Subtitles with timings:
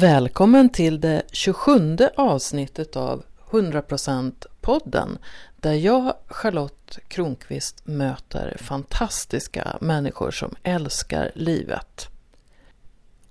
[0.00, 5.18] Välkommen till det 27 avsnittet av 100% podden
[5.56, 12.08] där jag, Charlotte Kronqvist, möter fantastiska människor som älskar livet.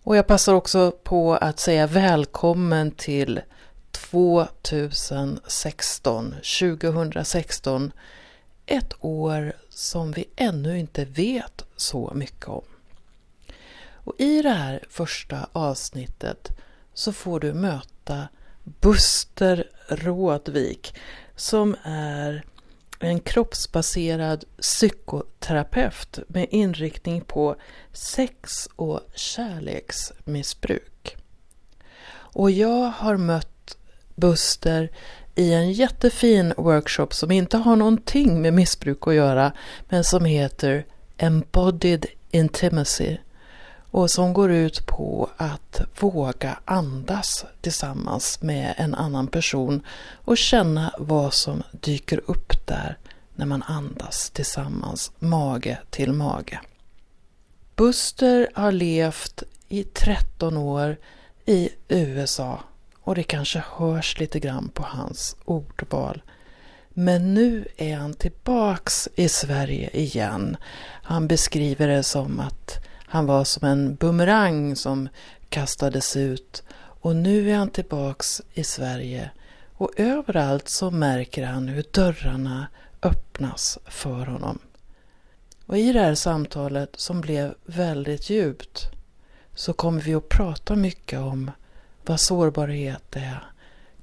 [0.03, 3.41] Och jag passar också på att säga välkommen till
[3.91, 7.91] 2016, 2016,
[8.65, 12.63] ett år som vi ännu inte vet så mycket om.
[14.07, 16.51] Och i det här första avsnittet
[16.93, 18.27] så får du möta
[18.63, 20.95] Buster Rådvik
[21.35, 22.45] som är
[22.99, 27.55] en kroppsbaserad psykoterapeut med inriktning på
[27.93, 31.17] sex och kärleksmissbruk.
[32.09, 33.77] Och jag har mött
[34.15, 34.91] Buster
[35.35, 39.51] i en jättefin workshop som inte har någonting med missbruk att göra
[39.89, 40.85] men som heter
[41.17, 43.17] Embodied Intimacy
[43.97, 49.81] och som går ut på att våga andas tillsammans med en annan person
[50.25, 52.97] och känna vad som dyker upp där
[53.35, 56.59] när man andas tillsammans, mage till mage.
[57.75, 60.97] Buster har levt i 13 år
[61.45, 62.59] i USA
[63.01, 66.21] och det kanske hörs lite grann på hans ordval.
[66.89, 70.57] Men nu är han tillbaks i Sverige igen.
[71.03, 75.09] Han beskriver det som att han var som en bumerang som
[75.49, 76.63] kastades ut
[77.01, 79.31] och nu är han tillbaks i Sverige
[79.73, 82.67] och överallt så märker han hur dörrarna
[83.01, 84.59] öppnas för honom.
[85.65, 88.89] Och i det här samtalet som blev väldigt djupt
[89.55, 91.51] så kommer vi att prata mycket om
[92.05, 93.51] vad sårbarhet är,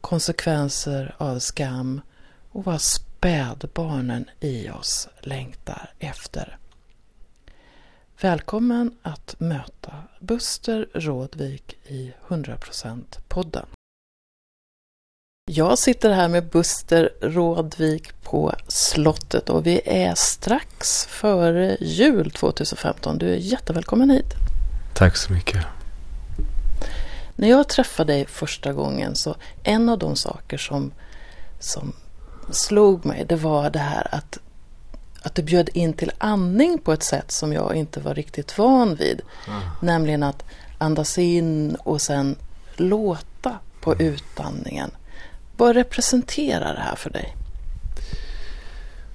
[0.01, 2.01] konsekvenser av skam
[2.51, 6.59] och vad spädbarnen i oss längtar efter.
[8.25, 13.67] Välkommen att möta Buster Rådvik i 100% podden.
[15.51, 23.19] Jag sitter här med Buster Rådvik på slottet och vi är strax före jul 2015.
[23.19, 24.35] Du är jättevälkommen hit.
[24.95, 25.67] Tack så mycket.
[27.37, 30.93] När jag träffade dig första gången så en av de saker som,
[31.61, 31.93] som
[32.51, 34.39] slog mig det var det här att
[35.25, 38.95] att du bjöd in till andning på ett sätt som jag inte var riktigt van
[38.95, 39.21] vid.
[39.49, 39.61] Mm.
[39.83, 40.45] Nämligen att
[40.79, 42.37] andas in och sen
[42.77, 44.07] låta på mm.
[44.07, 44.91] utandningen.
[45.57, 47.37] Vad representerar det här för dig?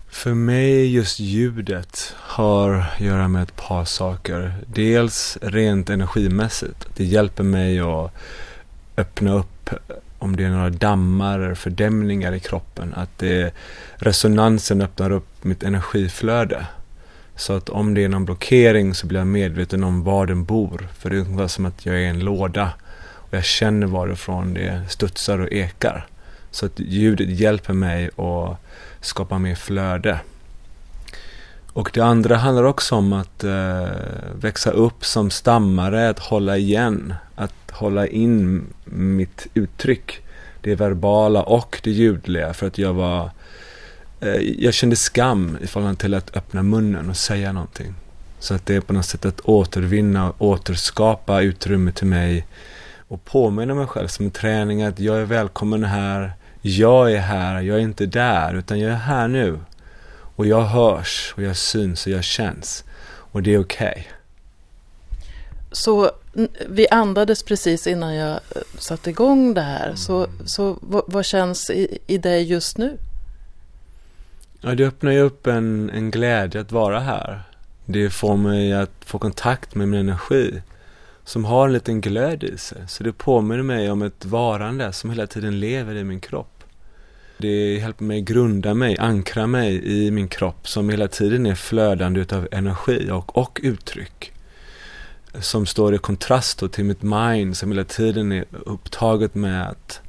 [0.09, 4.55] För mig just ljudet har att göra med ett par saker.
[4.67, 6.87] Dels rent energimässigt.
[6.95, 8.11] Det hjälper mig att
[8.97, 9.69] öppna upp
[10.19, 12.93] om det är några dammar eller fördämningar i kroppen.
[12.93, 13.53] Att det,
[13.95, 16.67] resonansen öppnar upp mitt energiflöde.
[17.35, 20.87] Så att om det är någon blockering så blir jag medveten om var den bor.
[20.97, 22.73] För det är ungefär som att jag är en låda.
[23.01, 26.07] Och jag känner varifrån det studsar och ekar.
[26.51, 28.57] Så att ljudet hjälper mig att
[29.01, 30.19] skapa mer flöde.
[31.73, 33.87] Och det andra handlar också om att eh,
[34.41, 40.21] växa upp som stammare, att hålla igen, att hålla in mitt uttryck.
[40.61, 43.31] Det verbala och det ljudliga för att jag var
[44.19, 47.93] eh, jag kände skam i förhållande till att öppna munnen och säga någonting.
[48.39, 52.45] Så att det är på något sätt att återvinna, återskapa utrymme till mig
[53.07, 56.31] och påminna mig själv som en träning att jag är välkommen här,
[56.61, 59.59] jag är här, jag är inte där, utan jag är här nu.
[60.39, 62.83] Och jag hörs och jag syns och jag känns.
[63.09, 63.87] Och det är okej.
[63.89, 64.03] Okay.
[65.71, 66.11] Så
[66.69, 69.85] vi andades precis innan jag eh, satte igång det här.
[69.85, 69.97] Mm.
[69.97, 72.97] Så, så vad, vad känns i, i dig just nu?
[74.61, 77.41] Ja, det öppnar ju upp en, en glädje att vara här.
[77.85, 80.61] Det får mig att få kontakt med min energi
[81.23, 82.81] som har en liten glöd i sig.
[82.87, 86.58] Så det påminner mig om ett varande som hela tiden lever i min kropp.
[87.41, 92.19] Det hjälper mig grunda mig, ankra mig i min kropp som hela tiden är flödande
[92.19, 94.31] utav energi och, och uttryck.
[95.39, 100.01] Som står i kontrast till mitt mind som hela tiden är upptaget med att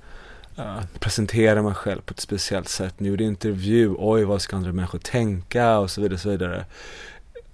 [0.58, 3.00] uh, presentera mig själv på ett speciellt sätt.
[3.00, 6.18] Nu är det intervju, oj vad ska andra människor tänka och så vidare.
[6.18, 6.64] Så vidare.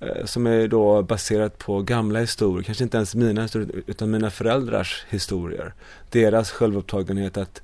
[0.03, 4.31] Uh, som är då baserat på gamla historier, kanske inte ens mina historier utan mina
[4.31, 5.75] föräldrars historier.
[6.11, 7.63] Deras självupptagenhet att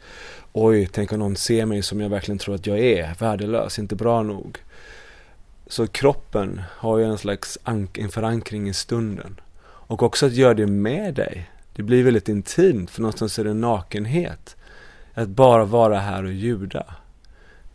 [0.52, 3.96] oj, tänk om någon ser mig som jag verkligen tror att jag är, värdelös, inte
[3.96, 4.58] bra nog.
[5.66, 9.40] Så kroppen har ju en slags en förankring i stunden.
[9.64, 11.50] Och också att göra det med dig.
[11.75, 14.56] Det blir väldigt intimt, för någonstans är det nakenhet.
[15.14, 16.84] Att bara vara här och ljuda.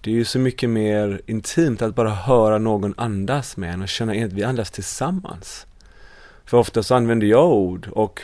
[0.02, 3.88] Det är ju så mycket mer intimt att bara höra någon andas med en och
[3.88, 5.66] känna att vi andas tillsammans.
[6.46, 8.22] För ofta så använder jag ord och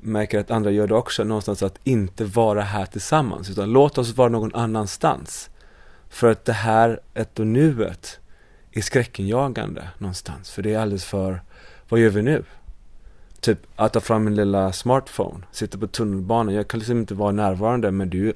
[0.00, 4.16] märker att andra gör det också, någonstans att inte vara här tillsammans, utan låt oss
[4.16, 5.50] vara någon annanstans.
[6.08, 8.18] För att det här, ett och nuet,
[8.72, 10.50] är skräckenjagande någonstans.
[10.50, 11.42] För det är alldeles för,
[11.88, 12.44] vad gör vi nu?
[13.40, 16.54] Typ att ta fram min lilla smartphone, sitta på tunnelbanan.
[16.54, 18.32] Jag kan liksom inte vara närvarande men du.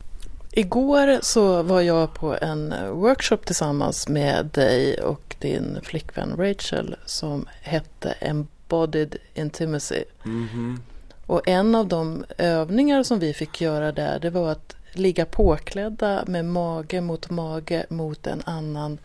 [0.51, 7.47] Igår så var jag på en workshop tillsammans med dig och din flickvän Rachel som
[7.63, 10.05] hette Embodied Intimacy.
[10.25, 10.92] Mm -hmm.
[11.27, 16.25] Och en av de övningar som vi fick göra där det var att ligga påklädda
[16.27, 18.99] med mage mot mage mot en annan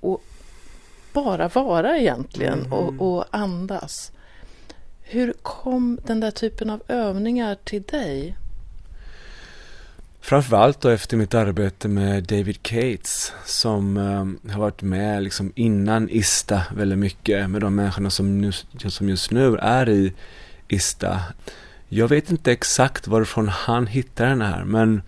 [0.00, 0.22] och
[1.12, 2.72] bara vara egentligen mm.
[2.72, 4.12] och, och andas.
[5.02, 8.36] Hur kom den där typen av övningar till dig?
[10.20, 16.08] Framförallt då efter mitt arbete med David Cates som eh, har varit med liksom innan
[16.10, 18.52] ISTA väldigt mycket med de människorna som, nu,
[18.88, 20.12] som just nu är i
[20.72, 21.22] ISTA.
[21.88, 25.02] Jag vet inte exakt varifrån han hittar den här men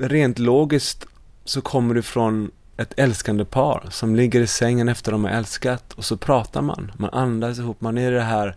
[0.00, 1.06] rent logiskt
[1.44, 5.92] så kommer det från ett älskande par som ligger i sängen efter de har älskat
[5.92, 6.92] och så pratar man.
[6.96, 8.56] Man andas ihop, man är i det här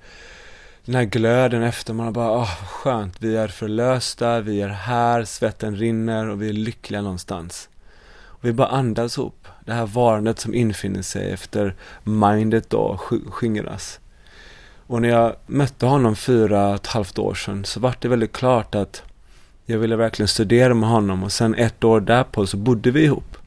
[0.86, 4.68] den här glöden efter, man har bara, åh, oh, skönt, vi är förlösta, vi är
[4.68, 7.69] här, svetten rinner och vi är lyckliga någonstans.
[8.24, 12.98] Och vi bara andas ihop, det här varandet som infinner sig efter mindet då
[13.31, 14.00] skingras.
[14.91, 18.31] Och när jag mötte honom fyra och ett halvt år sedan så var det väldigt
[18.31, 19.03] klart att
[19.65, 23.38] jag ville verkligen studera med honom och sen ett år därpå så bodde vi ihop.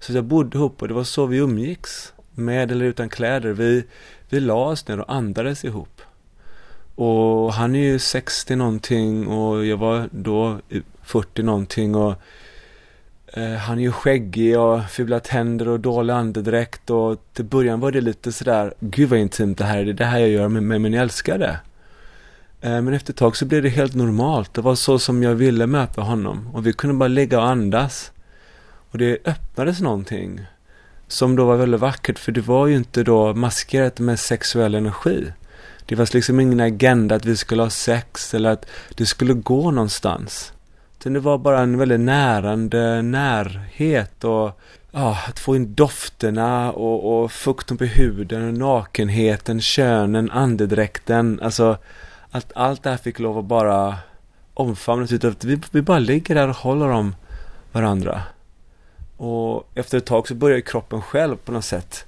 [0.00, 2.12] Så jag bodde ihop och det var så vi umgicks.
[2.34, 3.52] Med eller utan kläder.
[3.52, 3.84] Vi,
[4.28, 6.00] vi la oss ner och andades ihop.
[6.94, 10.58] Och han är ju 60 någonting och jag var då
[11.02, 12.14] 40 någonting och
[13.36, 17.92] Eh, han är ju skäggig och fula tänder och dålig andedräkt och till början var
[17.92, 20.48] det lite sådär, gud vad intimt det här är, det är det här jag gör
[20.48, 21.58] med, med min älskade.
[22.60, 25.34] Eh, men efter ett tag så blev det helt normalt, det var så som jag
[25.34, 28.12] ville möta honom och vi kunde bara ligga och andas.
[28.90, 30.40] Och det öppnades någonting
[31.08, 35.32] som då var väldigt vackert för det var ju inte då maskerat med sexuell energi.
[35.86, 39.70] Det fanns liksom ingen agenda att vi skulle ha sex eller att det skulle gå
[39.70, 40.53] någonstans.
[41.04, 44.60] Utan det var bara en väldigt närande närhet och
[44.92, 51.40] ja, att få in dofterna och, och fukten på huden, nakenheten, könen, andedräkten.
[51.42, 51.76] Alltså
[52.30, 53.98] att allt det här fick lov att bara
[54.54, 57.14] omfamnas utav att vi, vi bara ligger där och håller om
[57.72, 58.22] varandra.
[59.16, 62.06] Och efter ett tag så börjar kroppen själv på något sätt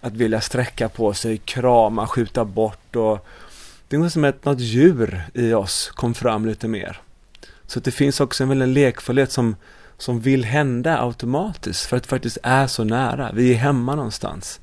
[0.00, 3.26] att vilja sträcka på sig, krama, skjuta bort och
[3.88, 7.00] det var som att något djur i oss kom fram lite mer.
[7.68, 9.56] Så det finns också en väldig lekfullhet som,
[9.98, 13.30] som vill hända automatiskt för att det faktiskt är så nära.
[13.34, 14.60] Vi är hemma någonstans.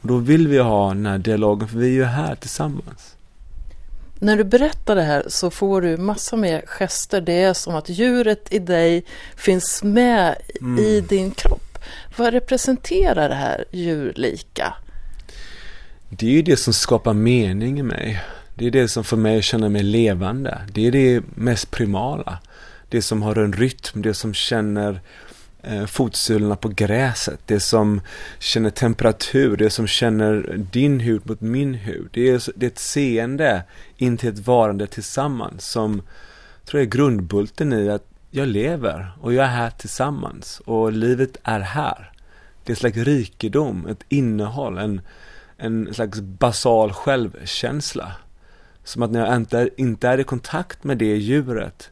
[0.00, 3.16] Och då vill vi ha den här dialogen för vi är ju här tillsammans.
[4.20, 7.20] När du berättar det här så får du massa mer gester.
[7.20, 9.04] Det är som att djuret i dig
[9.36, 10.84] finns med mm.
[10.84, 11.78] i din kropp.
[12.16, 14.74] Vad representerar det här djurlika?
[16.08, 18.22] Det är ju det som skapar mening i mig.
[18.54, 20.58] Det är det som får mig att känna mig levande.
[20.72, 22.38] Det är det mest primala.
[22.88, 25.00] Det som har en rytm, det som känner
[25.62, 27.40] eh, fotsulorna på gräset.
[27.46, 28.00] Det som
[28.38, 32.08] känner temperatur, det som känner din hud mot min hud.
[32.12, 33.62] Det är, det är ett seende
[33.96, 36.02] in till ett varande tillsammans som
[36.64, 41.36] tror jag är grundbulten i att jag lever och jag är här tillsammans och livet
[41.42, 42.12] är här.
[42.64, 45.00] Det är en slags rikedom, ett innehåll, en,
[45.56, 48.12] en slags basal självkänsla.
[48.84, 51.90] Som att när jag inte, inte är i kontakt med det djuret,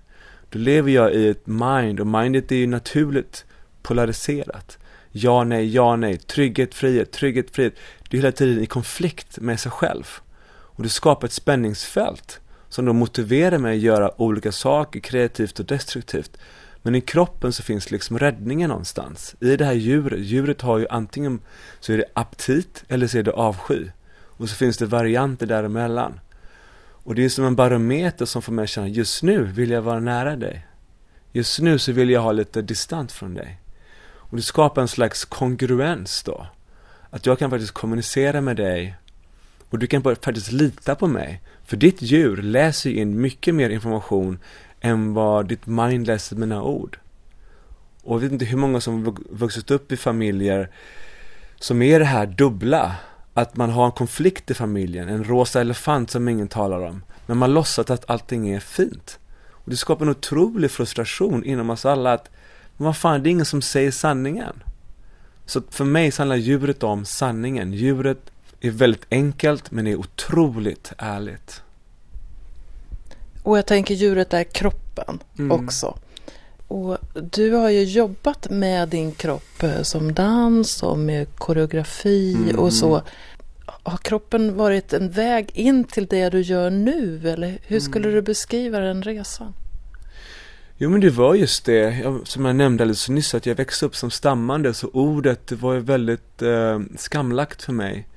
[0.51, 3.45] då lever jag i ett mind och mindet är ju naturligt
[3.83, 4.79] polariserat.
[5.11, 7.75] Ja, nej, ja, nej, trygghet, frihet, trygghet, frihet.
[8.11, 10.07] Det är hela tiden i konflikt med sig själv.
[10.49, 15.67] Och det skapar ett spänningsfält som då motiverar mig att göra olika saker kreativt och
[15.67, 16.37] destruktivt.
[16.83, 19.35] Men i kroppen så finns liksom räddningen någonstans.
[19.41, 21.41] I det här djuret, djuret har ju antingen
[21.81, 23.85] så är det aptit eller så är det avsky.
[24.11, 26.21] Och så finns det varianter däremellan.
[27.07, 29.83] Och det är som en barometer som får mig att känna, just nu vill jag
[29.83, 30.67] vara nära dig.
[31.33, 33.61] Just nu så vill jag ha lite distans från dig.
[34.15, 36.47] Och det skapar en slags kongruens då.
[37.11, 38.97] Att jag kan faktiskt kommunicera med dig
[39.71, 41.43] och du kan faktiskt lita på mig.
[41.65, 44.39] För ditt djur läser in mycket mer information
[44.81, 46.99] än vad ditt mind läser mina ord.
[48.03, 50.71] Och jag vet inte hur många som vuxit upp i familjer
[51.61, 52.97] som är det här dubbla.
[53.37, 57.03] Att man har en konflikt i familjen, en rosa elefant som ingen talar om.
[57.27, 59.19] Men man låtsas att allting är fint.
[59.51, 62.31] Och det skapar en otrolig frustration inom oss alla att,
[62.77, 64.63] vad fan, det är ingen som säger sanningen.
[65.47, 67.73] Så för mig så handlar djuret om sanningen.
[67.73, 71.63] Djuret är väldigt enkelt men är otroligt ärligt.
[73.43, 75.53] Och jag tänker djuret är kroppen Mm.
[75.65, 75.99] också.
[76.69, 76.99] Och
[77.33, 82.59] du har ju jobbat med din kropp eh, som dans och med koreografi Mm.
[82.59, 83.03] och så.
[83.83, 88.15] Har kroppen varit en väg in till det du gör nu eller hur skulle Mm.
[88.15, 89.53] du beskriva den resan?
[90.79, 93.87] Jo men det var just det, jag, som jag nämnde alldeles nyss, att jag växte
[93.87, 98.09] upp som stammande så ordet det var ju väldigt eh, skamlagt för mig.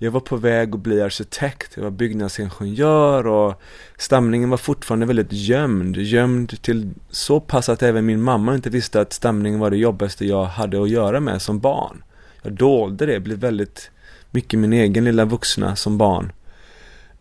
[0.00, 3.62] Jag var på väg att bli arkitekt, jag var byggnadsingenjör och
[3.96, 5.96] stamningen var fortfarande väldigt gömd.
[5.96, 10.26] Gömd till så pass att även min mamma inte visste att stamningen var det jobbigaste
[10.26, 12.02] jag hade att göra med som barn.
[12.42, 13.90] Jag dolde det, blev väldigt
[14.30, 16.32] mycket min egen lilla vuxna som barn.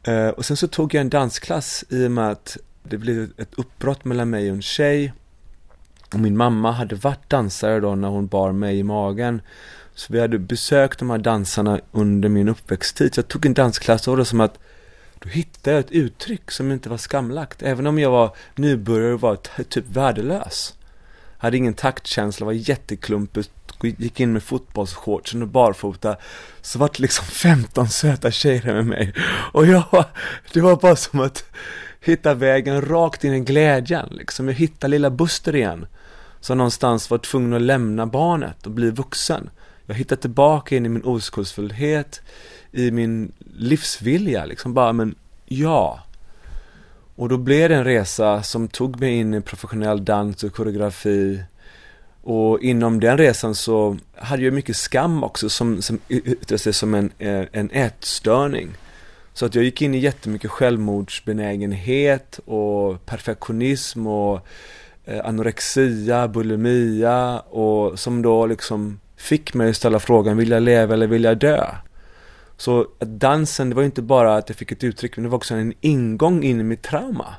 [0.04, 3.54] Eh, och sen så tog jag en dansklass i och med att det blev ett
[3.58, 5.14] uppbrott mellan mig och en tjej.
[6.14, 9.42] Och min mamma hade varit dansare då när hon bar mig i magen.
[9.98, 13.14] Så vi hade besökt de här dansarna under min uppväxttid.
[13.14, 14.60] Så jag tog en dansklass och det var som att
[15.20, 17.62] då hittade jag ett uttryck som inte var skamlagt.
[17.62, 20.74] Även om jag var nybörjare och var typ värdelös.
[21.38, 23.46] Hade ingen taktkänsla, var jätteklumpig,
[23.82, 26.16] gick in med fotbollsshortsen och barfota.
[26.62, 29.14] Så var det liksom 15 söta tjejer med mig.
[29.54, 30.06] Och jag,
[30.54, 31.46] det var bara som att
[32.02, 34.10] hitta vägen rakt in i glädjen.
[34.12, 34.48] Liksom.
[34.48, 35.88] Jag hittade lilla Buster igen.
[36.40, 39.50] Som någonstans var tvungen att lämna barnet och bli vuxen.
[39.88, 42.22] Jag hittar tillbaka in i min oskuldsfullhet,
[42.72, 44.46] i min livsvilja.
[44.46, 45.16] Liksom bara, men
[45.46, 46.04] ja.
[47.16, 51.44] Och då blev det en resa som tog mig in i professionell dans och koreografi.
[52.24, 56.94] Och inom den resan så hade jag mycket skam också som, som yttrade sig som
[56.94, 58.70] en, eh, en ätstörning.
[59.34, 64.48] Så att jag gick in i jättemycket självmordsbenägenhet och perfektionism och
[65.06, 70.94] eh, anorexia, bulimia och som då liksom fick mig att ställa frågan, vill jag leva
[70.94, 71.66] eller vill jag dö?
[72.58, 75.56] Så dansen, det var inte bara att jag fick ett uttryck, men det var också
[75.56, 77.36] en ingång in i mitt trauma.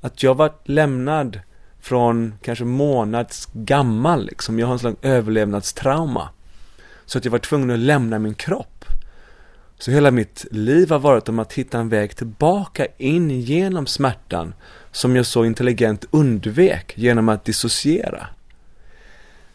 [0.00, 1.40] Att jag var lämnad
[1.80, 4.58] från kanske månads gammal, liksom.
[4.58, 6.28] Jag har en slags överlevnadstrauma.
[7.06, 8.84] Så att jag var tvungen att lämna min kropp.
[9.78, 14.54] Så hela mitt liv har varit om att hitta en väg tillbaka in genom smärtan
[14.92, 18.26] som jag så intelligent undvek genom att dissociera.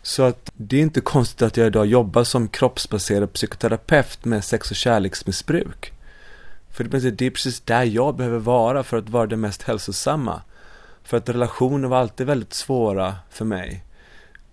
[0.06, 4.72] Så att det är inte konstigt att jag idag jobbar som kroppsbaserad psykoterapeut med sex
[4.72, 5.94] och kärleksmissbruk.
[6.72, 10.42] För det är precis där jag behöver vara för att vara det mest hälsosamma.
[11.04, 13.84] För att relationer var alltid väldigt svåra för mig.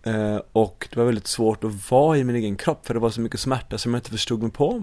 [0.02, 3.10] Eh, och det var väldigt svårt att vara i min egen kropp för det var
[3.10, 4.82] så mycket smärta som jag inte förstod mig på.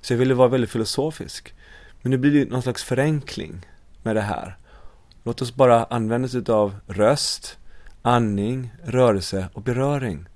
[0.00, 1.54] Så jag ville vara väldigt filosofisk.
[2.02, 3.66] Men nu blir det någon slags förenkling
[4.02, 4.56] med det här.
[5.24, 7.58] Låt oss bara använda oss av röst,
[8.06, 10.26] andning, rörelse och beröring.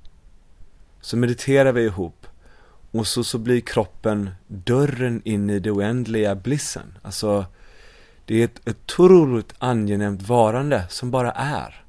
[1.00, 2.27] Så mediterar vi ihop.
[2.91, 6.99] Och så, så blir kroppen dörren in i det oändliga blissen.
[7.03, 7.47] Alltså,
[8.25, 11.85] det är ett, otroligt angenämt varande som bara är.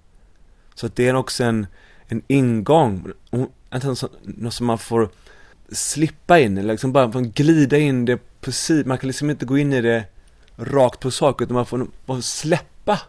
[0.75, 1.67] Så att det är också en,
[2.07, 3.07] en ingång,
[4.23, 5.09] något som man får
[5.71, 8.85] slippa in eller liksom bara får glida in det precis.
[8.85, 10.03] Man kan liksom inte gå in i det
[10.55, 12.99] rakt på sak utan man får, får släppa.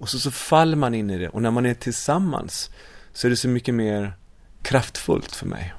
[0.00, 2.70] Och så, så faller man in i det och när man är tillsammans
[3.12, 4.12] så är det så mycket mer
[4.62, 5.74] kraftfullt för mig.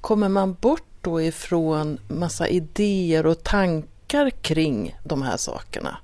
[0.00, 5.96] Kommer man bort då ifrån massa idéer och tankar kring de här sakerna?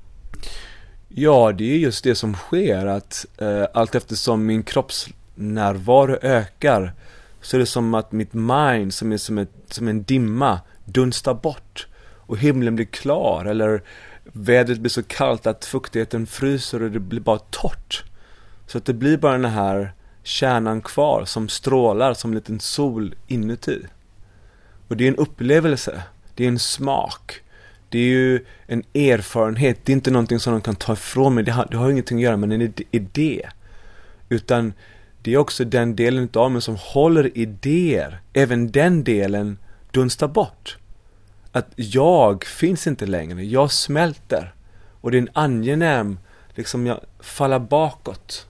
[1.08, 6.92] Ja, det är just det som sker att eh, allt eftersom min kroppsnärvaro ökar
[7.40, 11.34] så är det som att mitt mind som är som, ett, som en dimma dunstar
[11.34, 11.86] bort
[12.26, 13.82] och himlen blir klar eller
[14.24, 18.04] vädret blir så kallt att fuktigheten fryser och det blir bara torrt.
[18.66, 23.14] Så att det blir bara den här kärnan kvar som strålar som en liten sol
[23.26, 23.82] inuti.
[24.88, 26.02] Och det är en upplevelse,
[26.34, 27.40] det är en smak.
[27.88, 31.44] Det är ju en erfarenhet, det är inte någonting som de kan ta ifrån mig.
[31.44, 33.48] Det har, det har ingenting att göra med en idé.
[34.28, 34.72] Utan
[35.22, 38.20] det är också den delen av mig som håller idéer.
[38.32, 39.58] Även den delen
[39.90, 40.78] dunstar bort.
[41.52, 44.54] Att jag finns inte längre, jag smälter.
[45.00, 46.18] Och det är en angenäm,
[46.54, 48.46] liksom jag faller bakåt.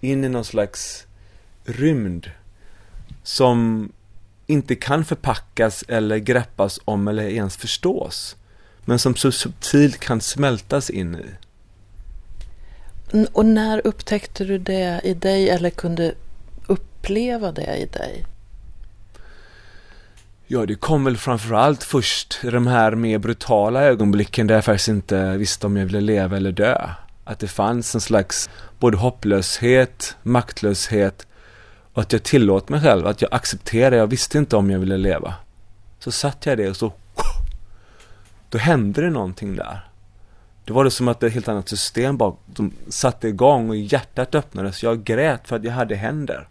[0.00, 1.06] In i någon slags
[1.64, 2.30] rymd.
[3.22, 3.88] Som
[4.46, 8.36] inte kan förpackas eller greppas om eller ens förstås.
[8.84, 11.26] Men som så subtilt kan smältas in i.
[13.32, 16.14] Och när upptäckte du det i dig eller kunde
[16.66, 18.24] uppleva det i dig?
[20.52, 24.88] Ja, det kom väl framförallt först i de här mer brutala ögonblicken där jag faktiskt
[24.88, 26.90] inte visste om jag ville leva eller dö.
[27.24, 31.26] Att det fanns en slags både hopplöshet, maktlöshet
[31.92, 34.96] och att jag tillåt mig själv, att jag accepterade, jag visste inte om jag ville
[34.96, 35.34] leva.
[35.98, 36.92] Så satt jag i det och så,
[38.48, 39.88] då hände det någonting där.
[40.64, 44.34] det var det som att ett helt annat system bara de satte igång och hjärtat
[44.34, 44.82] öppnades.
[44.82, 46.48] Jag grät för att jag hade händer.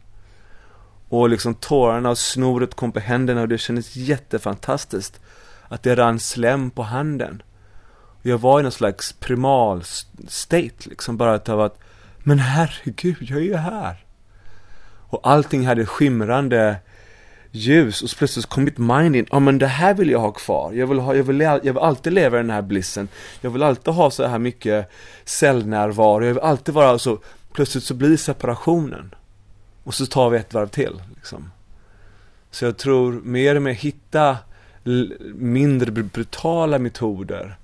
[1.09, 5.19] Och liksom tårarna och snoret kom på händerna och det kändes jättefantastiskt.
[5.67, 7.41] Att det rann slem på handen.
[8.21, 9.83] Jag var i någon slags primal
[10.27, 11.79] state liksom, bara av att
[12.17, 14.05] Men herregud, jag är ju här.
[15.09, 16.75] Och allting hade skimrande
[17.51, 20.19] ljus och så plötsligt kom mitt mind in, ja ah, men det här vill jag
[20.19, 20.73] ha kvar.
[20.73, 23.07] Jag vill, ha, jag, vill, jag vill alltid leva i den här blissen.
[23.41, 24.91] Jag vill alltid ha så här mycket
[25.25, 26.25] cellnärvaro.
[26.25, 27.19] Jag vill alltid vara så,
[27.53, 29.15] plötsligt så blir separationen.
[29.89, 31.01] Och så tar vi ett varv till.
[31.15, 31.51] Liksom.
[32.51, 34.37] Så jag tror mer och mer hitta
[35.33, 37.57] mindre brutala metoder.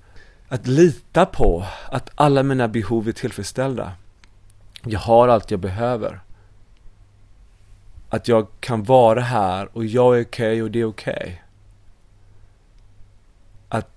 [0.48, 3.92] Att lita på att alla mina behov är tillfredsställda.
[4.84, 6.20] Jag har allt jag behöver.
[8.10, 11.14] Att jag kan vara här och jag är okej okay och det är okej.
[11.16, 11.36] Okay.
[13.70, 13.90] Att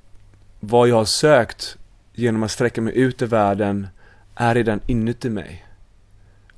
[0.60, 1.76] vad jag har sökt
[2.14, 3.86] genom att sträcka mig ut i världen
[4.34, 5.67] är redan inuti mig.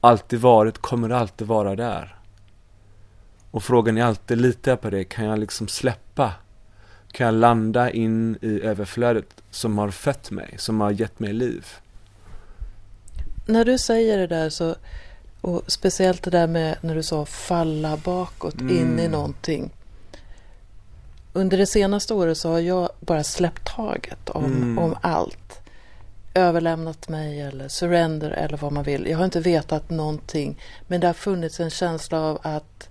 [0.01, 2.17] Alltid varit, kommer alltid vara där.
[3.51, 5.05] Och frågan är alltid, litar jag på det?
[5.05, 6.33] Kan jag liksom släppa?
[7.13, 11.67] Kan jag landa in i överflödet som har fött mig, som har gett mig liv?
[13.47, 14.75] När du säger det där så
[15.41, 18.77] och speciellt det där med när du sa falla bakåt mm.
[18.77, 19.71] in i någonting.
[21.33, 24.79] Under det senaste året så har jag bara släppt taget om, mm.
[24.79, 25.60] om allt.
[26.35, 29.07] Överlämnat mig eller surrender eller vad man vill.
[29.07, 30.59] Jag har inte vetat någonting.
[30.87, 32.89] Men det har funnits en känsla av att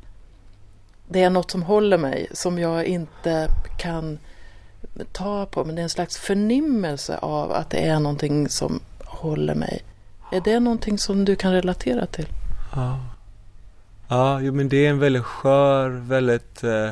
[1.07, 4.19] det är något som håller mig som jag inte kan
[5.11, 5.65] ta på.
[5.65, 9.83] Men det är en slags förnimmelse av att det är någonting som håller mig.
[10.31, 12.27] Är det någonting som du kan relatera till?
[12.75, 12.99] Ja.
[14.07, 16.91] Ja, jo, men det är en väldigt skör, väldigt eh,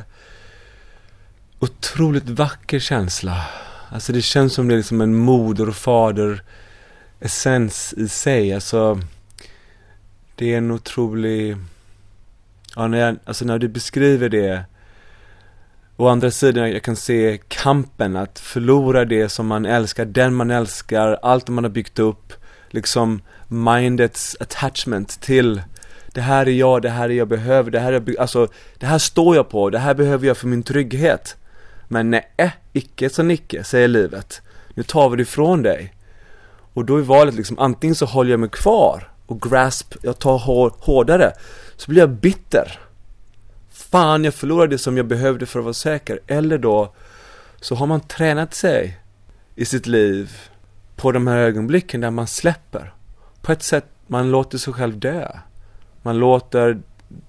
[1.60, 3.46] otroligt vacker känsla.
[3.90, 6.42] Alltså det känns som det är liksom en moder och fader
[7.20, 8.54] essens i sig.
[8.54, 9.02] Alltså
[10.36, 11.58] det är en otrolig,
[12.76, 14.66] ja när jag, alltså när du beskriver det
[16.00, 20.52] Å andra sidan, jag kan se kampen att förlora det som man älskar, den man
[20.52, 22.34] älskar, allt man har byggt upp
[22.70, 25.62] liksom mindets attachment till
[26.08, 28.48] det här är jag, det här är jag behöver, det här är, alltså,
[28.78, 31.36] det här står jag på, det här behöver jag för min trygghet.
[31.88, 34.42] Men nej, icke så nicke, säger livet.
[34.74, 35.94] Nu tar vi det ifrån dig.
[36.74, 40.38] Och då är valet liksom, antingen så håller jag mig kvar och grasp, jag tar
[40.86, 41.32] hårdare,
[41.76, 42.80] så blir jag bitter.
[43.70, 46.20] Fan, jag förlorade det som jag behövde för att vara säker.
[46.28, 46.94] Eller då,
[47.62, 49.00] så har man tränat sig
[49.56, 50.32] i sitt liv
[50.96, 52.94] på de här ögonblicken där man släpper.
[53.42, 55.28] På ett sätt, man låter sig själv dö.
[56.02, 56.82] Man låter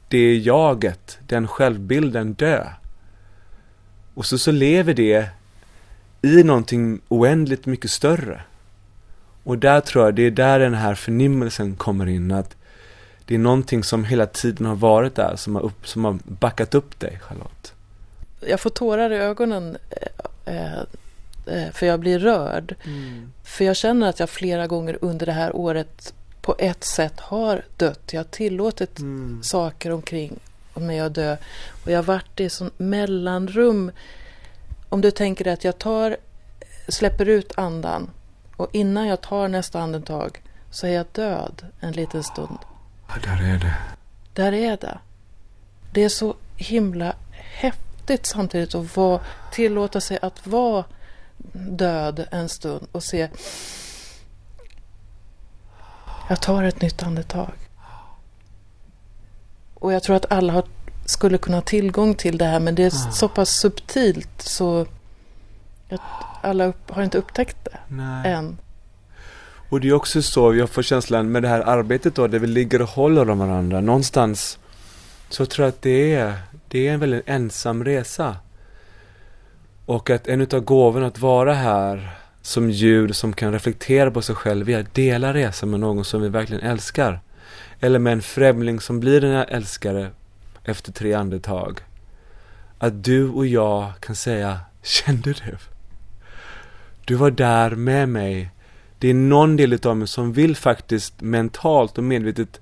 [0.08, 2.66] det jaget, den självbilden dö.
[4.18, 5.28] Och så, så lever det
[6.22, 8.40] i någonting oändligt mycket större.
[9.44, 12.30] Och där tror jag, det är där den här förnimmelsen kommer in.
[12.32, 12.56] Att
[13.24, 16.74] det är någonting som hela tiden har varit där, som har, upp, som har backat
[16.74, 17.72] upp dig, Charlotte.
[18.40, 19.76] Jag får tårar i ögonen
[20.44, 20.78] eh,
[21.46, 22.74] eh, för jag blir rörd.
[22.84, 23.32] Mm.
[23.44, 27.62] För jag känner att jag flera gånger under det här året på ett sätt har
[27.76, 28.12] dött.
[28.12, 29.42] Jag har tillåtit mm.
[29.42, 30.38] saker omkring
[30.80, 31.36] mig att dö.
[31.84, 33.90] Och jag har varit i sån mellanrum.
[34.88, 36.16] Om du tänker dig att jag tar,
[36.88, 38.10] släpper ut andan
[38.56, 42.58] och innan jag tar nästa andetag så är jag död en liten stund.
[43.08, 43.74] Ja, där är det.
[44.32, 44.98] Där är det.
[45.92, 49.20] Det är så himla häftigt samtidigt att vara,
[49.52, 50.84] tillåta sig att vara
[51.52, 53.28] död en stund och se
[56.28, 57.52] jag tar ett nytt andetag.
[59.80, 60.64] Och jag tror att alla har,
[61.06, 63.10] skulle kunna ha tillgång till det här men det är ah.
[63.10, 64.86] så pass subtilt så
[65.90, 66.00] att
[66.42, 68.32] alla upp, har inte upptäckt det Nej.
[68.32, 68.56] än.
[69.68, 72.46] Och det är också så, jag får känslan med det här arbetet då, där vi
[72.46, 73.80] ligger och håller om varandra.
[73.80, 74.58] Någonstans
[75.28, 76.34] så tror jag att det är,
[76.68, 78.36] det är en väldigt ensam resa.
[79.86, 82.10] Och att en utav gåvorna att vara här
[82.42, 86.22] som djur som kan reflektera på sig själv är att dela resan med någon som
[86.22, 87.20] vi verkligen älskar.
[87.80, 90.10] Eller med en främling som blir en älskare
[90.64, 91.80] efter tre andetag.
[92.78, 95.56] Att du och jag kan säga, kände du?
[97.04, 98.50] Du var där med mig.
[98.98, 102.60] Det är någon del av mig som vill faktiskt mentalt och medvetet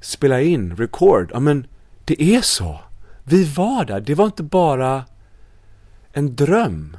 [0.00, 1.30] spela in, record.
[1.32, 1.66] Ja men,
[2.04, 2.80] det är så.
[3.24, 4.00] Vi var där.
[4.00, 5.04] Det var inte bara
[6.12, 6.96] en dröm.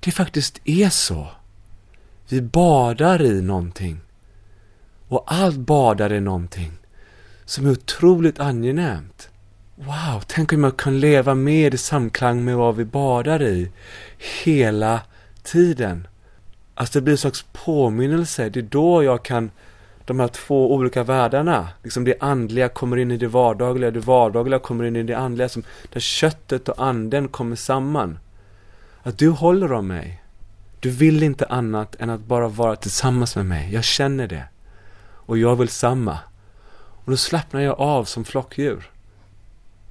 [0.00, 1.26] Det faktiskt är så.
[2.28, 4.00] Vi badar i någonting.
[5.08, 6.72] Och allt badar i någonting
[7.44, 9.28] som är otroligt angenämt.
[9.74, 13.70] Wow, tänk om jag kan leva mer i samklang med vad vi badar i
[14.44, 15.00] hela
[15.42, 16.06] tiden.
[16.74, 18.48] Alltså det blir en slags påminnelse.
[18.48, 19.50] Det är då jag kan,
[20.04, 24.58] de här två olika världarna, liksom det andliga kommer in i det vardagliga, det vardagliga
[24.58, 28.18] kommer in i det andliga, som, där köttet och anden kommer samman.
[29.02, 30.22] Att du håller om mig.
[30.80, 33.74] Du vill inte annat än att bara vara tillsammans med mig.
[33.74, 34.44] Jag känner det.
[35.28, 36.18] Och jag vill samma.
[37.04, 38.90] Och då slappnar jag av som flockdjur.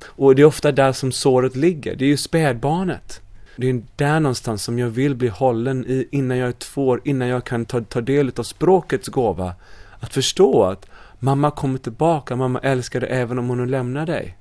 [0.06, 1.96] Och det är ofta där som såret ligger.
[1.96, 3.22] Det är ju spädbarnet.
[3.56, 7.02] Det är där någonstans som jag vill bli hållen i innan jag är två år,
[7.04, 9.56] innan jag kan ta, ta del av språkets gåva.
[10.00, 14.38] Att förstå att mamma kommer tillbaka, mamma älskar dig även om hon lämnar dig.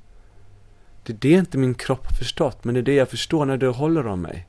[1.02, 3.56] Det är det inte min kropp har förstått, men det är det jag förstår när
[3.56, 4.46] du håller om mig.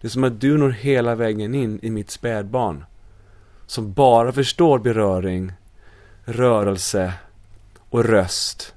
[0.00, 2.84] Det är som att du når hela vägen in i mitt spädbarn.
[3.66, 5.52] Som bara förstår beröring,
[6.24, 7.14] rörelse
[7.90, 8.74] och röst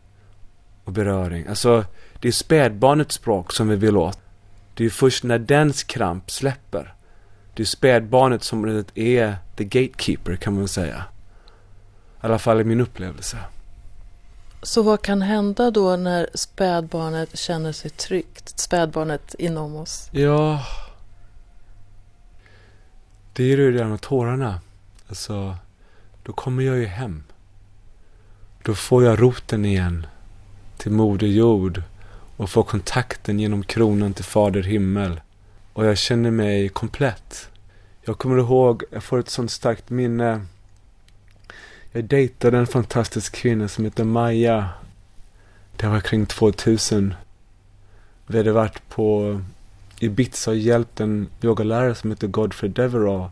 [0.84, 1.48] och beröring.
[1.48, 1.86] Alltså,
[2.20, 4.20] det är spädbarnets språk som vi vill åt.
[4.74, 6.94] Det är först när dens kramp släpper.
[7.54, 11.04] Det är spädbarnet som är the gatekeeper kan man säga.
[12.16, 13.38] I alla fall i min upplevelse.
[14.62, 18.60] Så vad kan hända då när spädbarnet känner sig tryggt?
[18.60, 20.10] Spädbarnet inom oss?
[20.12, 20.64] Ja,
[23.34, 24.60] det är ju det där med tårarna.
[25.08, 25.56] Alltså,
[26.24, 27.24] då kommer jag ju hem.
[28.66, 30.08] Då får jag roten igen
[30.78, 31.82] till Moder Jord
[32.38, 35.22] och får kontakten genom kronan till Fader Himmel.
[35.74, 37.50] Och jag känner mig komplett.
[38.02, 40.46] Jag kommer ihåg, jag får ett sånt starkt minne.
[41.92, 44.70] Jag dejtade en fantastisk kvinna som heter Maja.
[45.76, 47.14] Det var kring 2000.
[48.28, 49.42] Vi hade varit på
[50.00, 53.30] Ibiza och hjälpt en yogalärare som heter Godfrey Deverall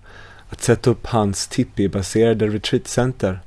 [0.49, 3.39] att sätta upp hans tipi-baserade retreatcenter.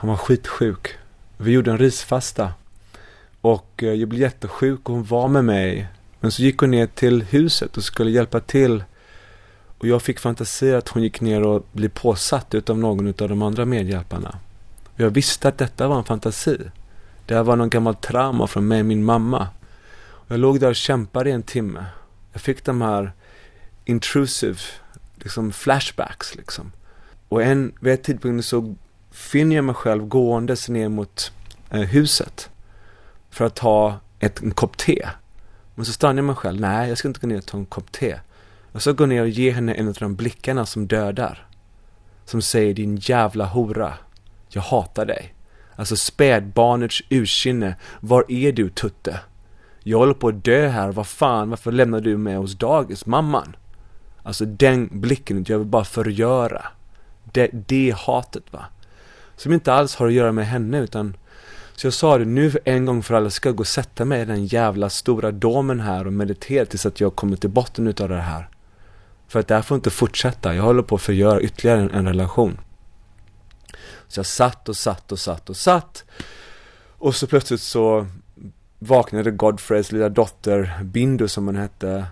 [0.00, 0.88] Han var skitsjuk.
[1.36, 2.52] Vi gjorde en risfasta.
[3.40, 5.88] Och eh, jag blev jättesjuk och hon var med mig.
[6.20, 8.84] Men så gick hon ner till huset och skulle hjälpa till.
[9.78, 13.42] Och jag fick fantasier att hon gick ner och blev påsatt utav någon utav de
[13.42, 14.38] andra medhjälparna.
[14.94, 16.58] Och jag visste att detta var en fantasi.
[17.26, 19.48] Det här var någon gammal trauma från mig och min mamma.
[20.00, 21.84] Och jag låg där och kämpade i en timme.
[22.32, 23.12] Jag fick de här
[23.84, 24.58] intrusive
[25.16, 26.72] liksom flashbacks liksom.
[27.28, 28.74] Och en, vid ett tidpunkt så
[29.18, 31.32] finner jag mig själv gåendes ner mot
[31.70, 32.50] eh, huset
[33.30, 35.08] för att ta ett, en kopp te.
[35.74, 37.66] Men så stannar jag mig själv, nej jag ska inte gå ner och ta en
[37.66, 38.20] kopp te.
[38.72, 41.46] Jag ska gå ner och ge henne en av de blickarna som dödar.
[42.24, 43.94] Som säger din jävla hora,
[44.48, 45.34] jag hatar dig.
[45.76, 49.20] Alltså spädbarnets ursinne, var är du Tutte?
[49.82, 53.56] Jag håller på att dö här, vad fan, varför lämnar du mig hos dagis, mamman?
[54.22, 56.62] Alltså den blicken, jag vill bara förgöra.
[57.32, 58.64] Det, det hatet va.
[59.38, 61.16] Som inte alls har att göra med henne utan
[61.76, 64.22] så jag sa det, nu en gång för alla ska jag gå och sätta mig
[64.22, 68.08] i den jävla stora domen här och meditera tills att jag kommer till botten utav
[68.08, 68.48] det här.
[69.28, 72.06] För att det här får inte fortsätta, jag håller på att förgöra ytterligare en, en
[72.06, 72.60] relation.
[74.08, 76.04] Så jag satt och satt och satt och satt.
[76.98, 78.06] Och så plötsligt så
[78.78, 82.06] vaknade Godfreys lilla dotter, Bindu som hon hette.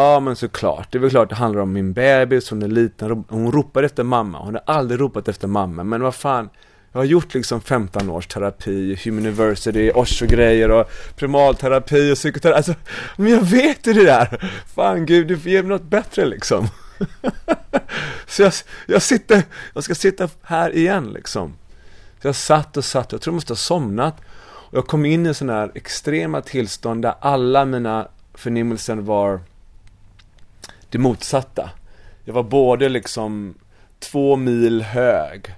[0.00, 3.24] Ja men såklart, det är väl klart det handlar om min bebis, hon är liten,
[3.28, 6.48] hon ropar efter mamma, hon har aldrig ropat efter mamma, men vad fan
[6.92, 12.56] jag har gjort liksom 15 års terapi, Human University, Osho-grejer och primalterapi och psykoterapi.
[12.56, 12.74] Alltså,
[13.16, 14.52] men jag vet ju det där.
[14.74, 16.68] Fan gud, du får ge mig något bättre liksom.
[18.26, 18.52] så jag,
[18.86, 19.42] jag sitter,
[19.74, 21.54] jag ska sitta här igen liksom.
[22.22, 24.20] Så jag satt och satt, jag tror jag måste ha somnat.
[24.42, 29.40] Och jag kom in i sådana här extrema tillstånd där alla mina förnimmelser var
[30.90, 31.70] det motsatta.
[32.24, 33.54] Jag var både liksom
[33.98, 35.54] två mil hög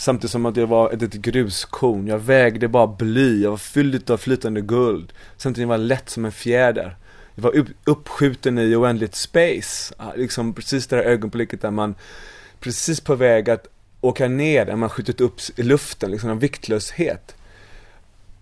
[0.00, 2.06] Samtidigt som att jag var ett, litet gruskorn.
[2.06, 3.42] Jag vägde bara bly.
[3.42, 5.12] Jag var fylld av flytande guld.
[5.36, 6.96] Samtidigt var jag lätt som en fjäder.
[7.34, 9.94] Jag var uppskjuten i oändligt space.
[10.16, 11.94] Liksom precis det där ögonblicket där man
[12.60, 13.66] precis på väg att
[14.00, 17.36] åka ner, där man skjutit upp i luften, liksom en viktlöshet.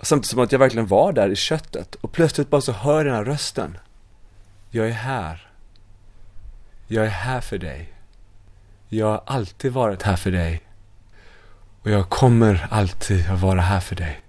[0.02, 1.94] Samtidigt som att jag verkligen var där i köttet.
[1.94, 3.78] Och plötsligt bara så hör jag den här rösten.
[4.70, 5.47] Jag är här.
[6.90, 7.92] Jag är här för dig.
[8.88, 10.62] Jag har alltid varit här för dig.
[11.82, 14.20] Och jag kommer alltid att vara här för dig.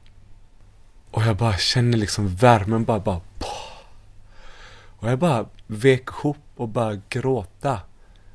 [1.12, 3.22] Och jag bara känner liksom värmen bara, bara
[5.00, 7.80] Och jag bara vek ihop och bara gråta.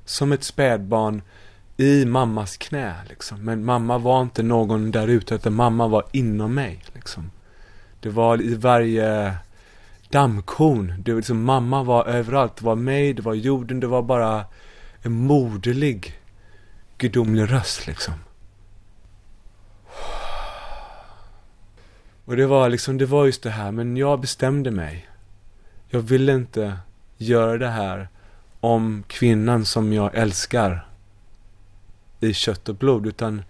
[0.04, 1.22] Som ett spädbarn
[1.76, 3.44] i mammas knä liksom.
[3.44, 7.30] Men mamma var inte någon där ute, utan mamma var inom mig liksom.
[8.00, 9.36] Det var i varje
[10.14, 10.94] dammkorn.
[10.98, 12.56] Det var liksom, mamma var överallt.
[12.56, 14.44] Det var mig, det var jorden, det var bara
[15.02, 16.20] en moderlig,
[16.98, 18.14] gudomlig röst liksom.
[22.24, 25.08] Och det var liksom, det var just det här, men jag bestämde mig.
[25.88, 26.78] Jag ville inte
[27.16, 28.08] göra det här
[28.60, 30.86] om kvinnan som jag älskar
[32.20, 33.42] i kött och blod, utan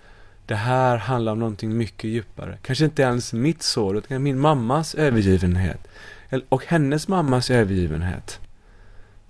[0.46, 2.58] det här handlar om någonting mycket djupare.
[2.62, 5.88] Kanske inte ens mitt sår, utan min mammas övergivenhet.
[6.48, 8.40] Och hennes mammas övergivenhet.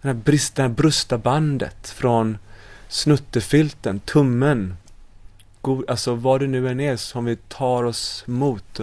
[0.01, 2.39] Den här, brist, det här brusta bandet från
[2.89, 4.77] snuttefilten, tummen.
[5.61, 8.81] God, alltså vad det nu än är som vi tar oss mot.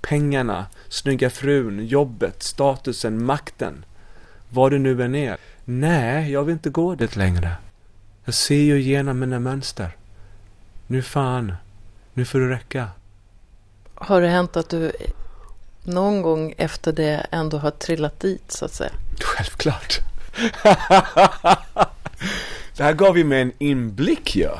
[0.00, 3.84] Pengarna, snygga frun, jobbet, statusen, makten.
[4.48, 5.36] Vad det nu än är.
[5.64, 7.52] Nej, jag vill inte gå dit längre.
[8.24, 9.96] Jag ser ju igenom mina mönster.
[10.86, 11.54] Nu fan,
[12.14, 12.88] nu får det räcka.
[13.94, 14.92] Har det hänt att du
[15.86, 18.92] någon gång efter det ändå har trillat dit så att säga?
[19.20, 20.00] Självklart.
[22.76, 24.58] det här gav ju mig en inblick ja.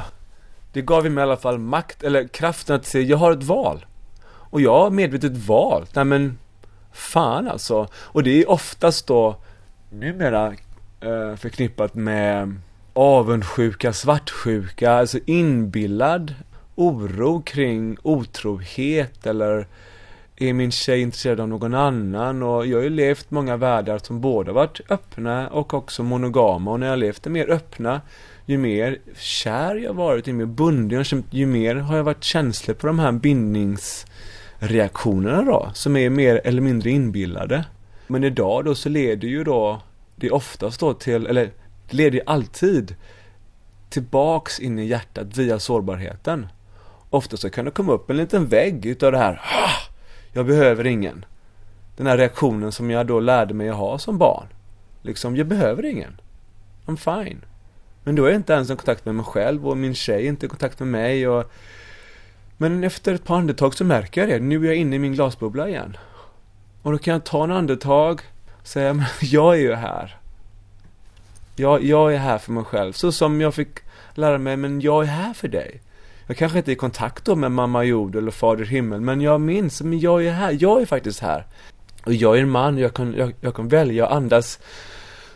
[0.72, 3.42] Det gav ju mig i alla fall makt, eller kraften att se, jag har ett
[3.42, 3.86] val.
[4.26, 6.38] Och jag har medvetet valt, nej men
[6.92, 7.88] fan alltså.
[7.94, 9.36] Och det är oftast då
[9.90, 10.46] numera
[11.00, 12.60] eh, förknippat med
[12.92, 16.34] avundsjuka, svartsjuka, alltså inbillad
[16.74, 19.66] oro kring otrohet eller
[20.36, 22.42] är min tjej intresserad av någon annan?
[22.42, 26.70] Och jag har ju levt många världar som både varit öppna och också monogama.
[26.70, 28.00] Och när jag levt det mer öppna,
[28.46, 32.24] ju mer kär jag varit, ju mer bunden jag känt, ju mer har jag varit
[32.24, 37.64] känslig på de här bindningsreaktionerna då, som är mer eller mindre inbillade.
[38.06, 39.80] Men idag då så leder ju då
[40.16, 41.50] det oftast då till, eller
[41.90, 42.94] det leder ju alltid
[43.88, 46.46] tillbaks in i hjärtat via sårbarheten.
[47.10, 49.40] Ofta så kan det komma upp en liten vägg utav det här
[50.36, 51.24] jag behöver ingen.
[51.96, 54.46] Den här reaktionen som jag då lärde mig att ha som barn.
[55.02, 56.20] Liksom, jag behöver ingen.
[56.86, 57.40] I'm fine.
[58.04, 60.28] Men då är jag inte ens i kontakt med mig själv och min tjej är
[60.28, 61.52] inte i kontakt med mig och
[62.56, 65.12] Men efter ett par andetag så märker jag det, nu är jag inne i min
[65.12, 65.96] glasbubbla igen.
[66.82, 68.20] Och då kan jag ta en andetag
[68.60, 70.16] och säga, men jag är ju här.
[71.56, 73.78] Jag, jag är här för mig själv, så som jag fick
[74.14, 75.80] lära mig, men jag är här för dig
[76.26, 79.40] jag kanske inte är i kontakt då med mamma jord eller fader himmel, men jag
[79.40, 81.46] minns, men jag är här, jag är faktiskt här.
[82.04, 84.58] Och jag är en man, jag kan, jag, jag kan välja att andas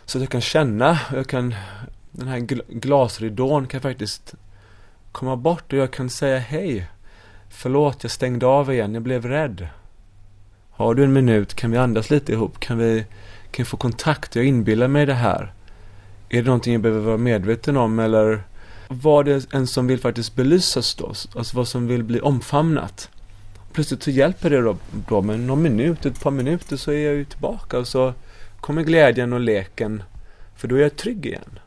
[0.05, 1.55] så att jag kan känna, jag kan,
[2.11, 4.33] den här gl glasridån kan faktiskt
[5.11, 6.87] komma bort och jag kan säga hej.
[7.49, 9.67] Förlåt, jag stängde av igen, jag blev rädd.
[10.71, 12.59] Har du en minut, kan vi andas lite ihop?
[12.59, 13.05] Kan vi,
[13.51, 14.35] kan vi få kontakt?
[14.35, 15.53] Jag inbillar mig det här.
[16.29, 18.43] Är det någonting jag behöver vara medveten om eller
[18.93, 23.09] vad det är en som vill faktiskt belysas då, alltså vad som vill bli omfamnat.
[23.73, 24.77] Plötsligt så hjälper det då,
[25.09, 28.13] då med någon minut, ett par minuter så är jag ju tillbaka och så
[28.59, 30.03] kommer glädjen och leken,
[30.55, 31.59] för då är jag trygg igen.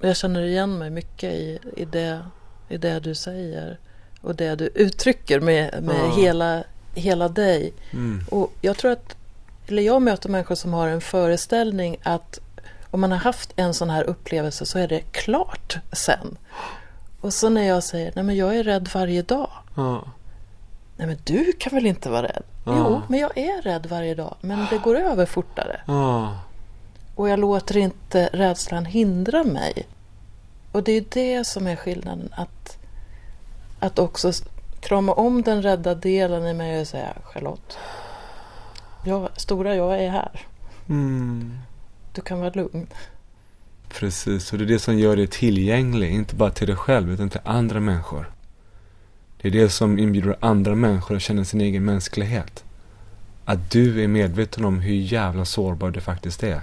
[0.00, 2.20] Jag känner igen mig mycket i, i, det,
[2.68, 3.78] i det du säger
[4.20, 6.16] och det du uttrycker med, med ja.
[6.16, 6.64] hela,
[6.94, 7.72] hela dig.
[7.90, 8.24] Mm.
[8.30, 9.16] Och jag tror att,
[9.66, 12.40] eller jag möter människor som har en föreställning att
[12.90, 16.38] om man har haft en sån här upplevelse så är det klart sen.
[17.20, 19.50] Och så när jag säger, nej men jag är rädd varje dag.
[19.76, 20.04] Ja.
[20.96, 22.42] Nej men du kan väl inte vara rädd?
[22.64, 22.74] Ja.
[22.76, 24.36] Jo, men jag är rädd varje dag.
[24.40, 25.80] Men det går över fortare.
[25.86, 26.38] Ja.
[27.14, 29.86] Och jag låter inte rädslan hindra mig.
[30.72, 32.28] Och det är det som är skillnaden.
[32.36, 32.78] Att,
[33.80, 34.32] att också
[34.80, 37.78] krama om den rädda delen i mig och säga Charlotte,
[39.04, 40.46] jag, stora jag är här.
[40.88, 41.58] Mm.
[42.12, 42.86] Du kan vara lugn.
[43.88, 47.30] Precis, och det är det som gör dig tillgänglig, inte bara till dig själv utan
[47.30, 48.30] till andra människor.
[49.40, 52.64] Det är det som inbjuder andra människor att känna sin egen mänsklighet.
[53.44, 56.60] Att du är medveten om hur jävla sårbar du faktiskt är.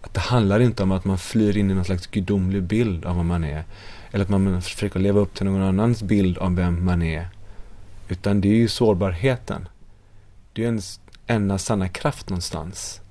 [0.00, 3.16] Att det handlar inte om att man flyr in i någon slags gudomlig bild av
[3.16, 3.64] vad man är.
[4.10, 7.28] Eller att man försöker leva upp till någon annans bild av vem man är.
[8.08, 9.68] Utan det är ju sårbarheten.
[10.52, 13.01] Det är ens enda sanna kraft någonstans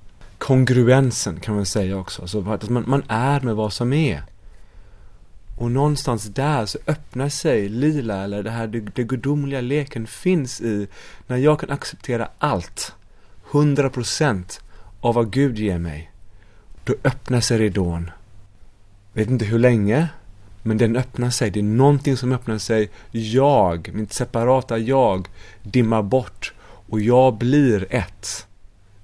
[0.42, 2.22] kongruensen kan man säga också.
[2.22, 4.22] Alltså att man, man är med vad som är.
[5.58, 10.60] Och någonstans där så öppnar sig lila, eller det här det, det gudomliga leken finns
[10.60, 10.86] i
[11.26, 12.94] när jag kan acceptera allt,
[13.50, 14.60] 100%
[15.00, 16.10] av vad Gud ger mig.
[16.84, 18.10] Då öppnar sig ridån.
[19.12, 20.08] Vet inte hur länge,
[20.62, 21.50] men den öppnar sig.
[21.50, 22.90] Det är någonting som öppnar sig.
[23.10, 25.28] Jag, mitt separata jag,
[25.62, 26.54] dimmar bort
[26.88, 28.46] och jag blir ett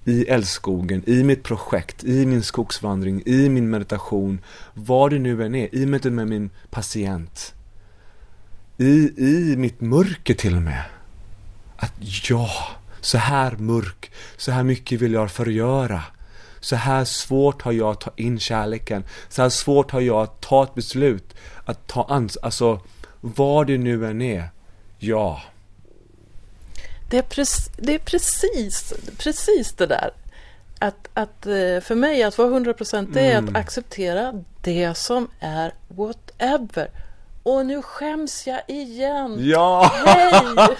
[0.08, 4.40] i älskogen, i mitt projekt, i min skogsvandring, i min meditation,
[4.74, 7.54] vad det nu än är, i mötet med min patient.
[8.76, 10.82] I, I mitt mörker till och med.
[11.76, 11.92] Att
[12.28, 12.50] ja,
[13.00, 16.02] så här mörk, så här mycket vill jag förgöra.
[16.60, 19.04] Så här svårt har jag att ta in kärleken.
[19.28, 21.34] Så här svårt har jag att ta ett beslut.
[21.64, 22.80] Att ta ansvar, alltså
[23.20, 24.50] vad det nu än är.
[24.98, 25.42] Ja,
[27.08, 30.10] det är, precis, det är precis, precis det där.
[30.78, 33.48] att, att eh, för mig att vara 100% det är Mm.
[33.48, 36.90] att acceptera det som är whatever.
[37.42, 39.36] Och nu skäms jag igen.
[39.40, 39.92] Ja!
[40.06, 40.76] Hej!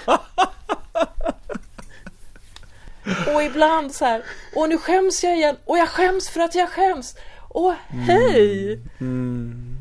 [3.35, 4.23] Och ibland så här,
[4.55, 7.15] och nu skäms jag igen, och jag skäms för att jag skäms.
[7.37, 8.79] Och hej!
[8.99, 9.77] Mm.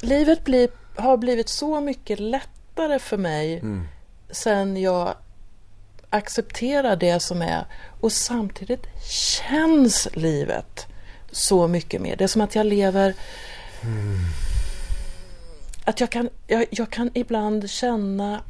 [0.00, 3.88] Livet blir, har blivit så mycket lättare för mig Mm.
[4.30, 5.14] sen jag
[6.12, 7.64] accepterar det som är
[8.00, 10.86] och samtidigt känns livet
[11.30, 12.16] så mycket mer.
[12.16, 13.14] Det är som att jag lever
[15.84, 18.40] att jag kan, jag, jag kan ibland känna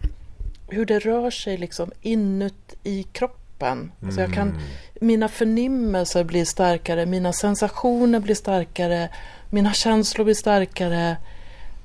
[0.68, 3.92] hur det rör sig liksom inuti kroppen.
[4.04, 4.58] Alltså jag kan,
[5.00, 9.08] mina förnimmelser blir starkare, mina sensationer blir starkare,
[9.50, 11.16] mina känslor blir starkare.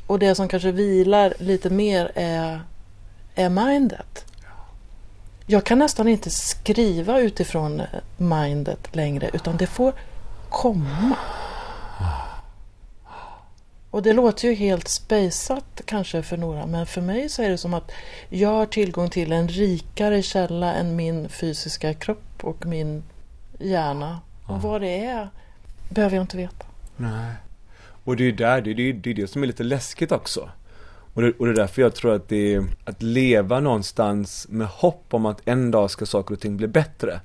[0.08, 2.62] Och det som kanske vilar lite mer är,
[3.36, 4.27] är mindet.
[5.50, 7.86] Jag kan nästan inte skriva utifrån eh,
[8.18, 9.94] mindet längre utan det får
[10.50, 11.18] komma.
[13.92, 17.58] Och det låter ju helt spejsat kanske för några men för mig så är det
[17.58, 17.92] som att
[18.30, 23.04] jag har tillgång till en rikare källa än min fysiska kropp och min
[23.60, 24.20] hjärna.
[24.46, 25.30] Och vad det är
[25.90, 26.66] behöver jag inte veta.
[26.98, 27.34] Nej.
[28.04, 30.50] Och det är är det, det, är det som är lite läskigt också.
[31.18, 34.68] Och det, och det är därför jag tror att det är att leva någonstans med
[34.68, 37.20] hopp om att en dag ska saker och ting bli bättre.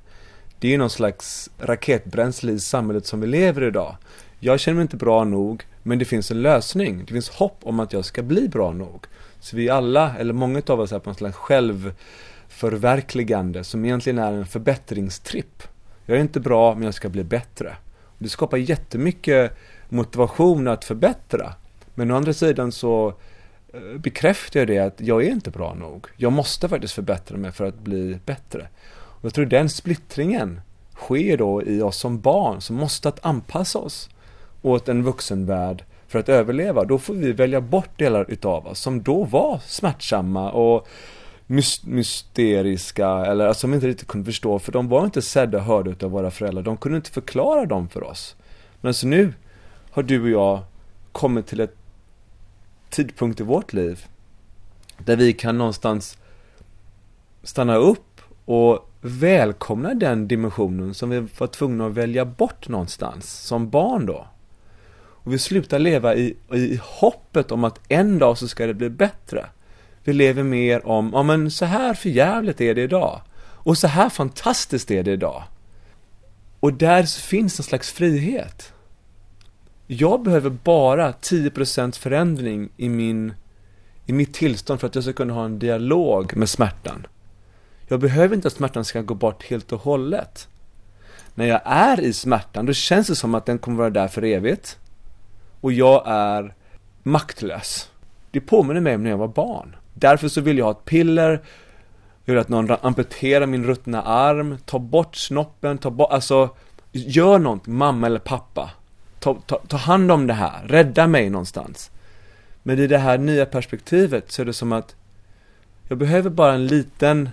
[0.59, 3.97] Det är ju någon slags raketbränsle i samhället som vi lever i idag.
[4.41, 7.05] Jag känner mig inte bra nog, men det finns en lösning.
[7.07, 9.07] Det finns hopp om att jag ska bli bra nog.
[9.41, 14.33] Så vi alla, eller många av oss är på en slags självförverkligande som egentligen är
[14.33, 15.63] en förbättringstripp.
[16.07, 17.77] Jag är inte bra, men jag ska bli bättre.
[18.19, 19.53] Det skapar jättemycket
[19.89, 21.53] motivation att förbättra.
[21.95, 23.15] Men å andra sidan så
[23.99, 26.07] bekräftar jag det att jag är inte bra nog.
[26.17, 28.69] Jag måste faktiskt förbättra mig för att bli bättre.
[28.95, 30.61] Och jag tror den splittringen
[30.97, 34.11] sker då i oss som barn som måste att anpassa oss
[34.63, 36.85] åt en vuxenvärld för att överleva.
[36.85, 40.89] Då får vi välja bort delar utav oss som då var smärtsamma och
[41.85, 45.65] mysteriska eller alltså, som vi inte riktigt kunde förstå för de var inte sedda och
[45.65, 46.63] hörda utav våra föräldrar.
[46.63, 48.37] De kunde inte förklara dem för oss.
[48.81, 49.33] Men så nu
[49.91, 50.61] har du och jag
[51.13, 51.77] kommit till ett
[52.93, 54.07] tidpunkt i vårt liv
[54.99, 56.19] där vi kan någonstans
[57.43, 63.71] stanna upp och välkomna den dimensionen som vi var tvungna att välja bort någonstans som
[63.71, 64.27] barn då.
[65.25, 68.91] Och vi slutar leva i, i hoppet om att en dag så ska det bli
[68.91, 69.47] bättre.
[70.05, 73.21] Vi lever mer om, ja men så här förjävligt är det idag.
[73.39, 75.43] Och så här fantastiskt är det idag.
[76.61, 78.73] Och där finns en slags frihet.
[79.87, 83.35] Jag behöver bara 10% förändring i, min,
[84.07, 87.07] i mitt tillstånd för att jag ska kunna ha en dialog med smärtan.
[87.89, 90.49] Jag behöver inte att smärtan ska gå bort helt och hållet.
[91.35, 94.25] När jag är i smärtan, då känns det som att den kommer vara där för
[94.25, 94.79] evigt.
[95.61, 96.55] Och jag är
[97.03, 97.91] maktlös.
[98.31, 99.77] Det påminner mig om när jag var barn.
[99.95, 101.43] Därför så vill jag ha ett piller,
[102.25, 106.49] jag vill att någon amputerar min ruttna arm, ta bort snoppen, ta bort, alltså,
[106.93, 108.71] gör något, mamma eller pappa.
[109.23, 111.91] Ta, ta, ta hand om det här, rädda mig någonstans.
[112.63, 114.97] Men i det här nya perspektivet så är det som att
[115.89, 117.31] jag behöver bara en liten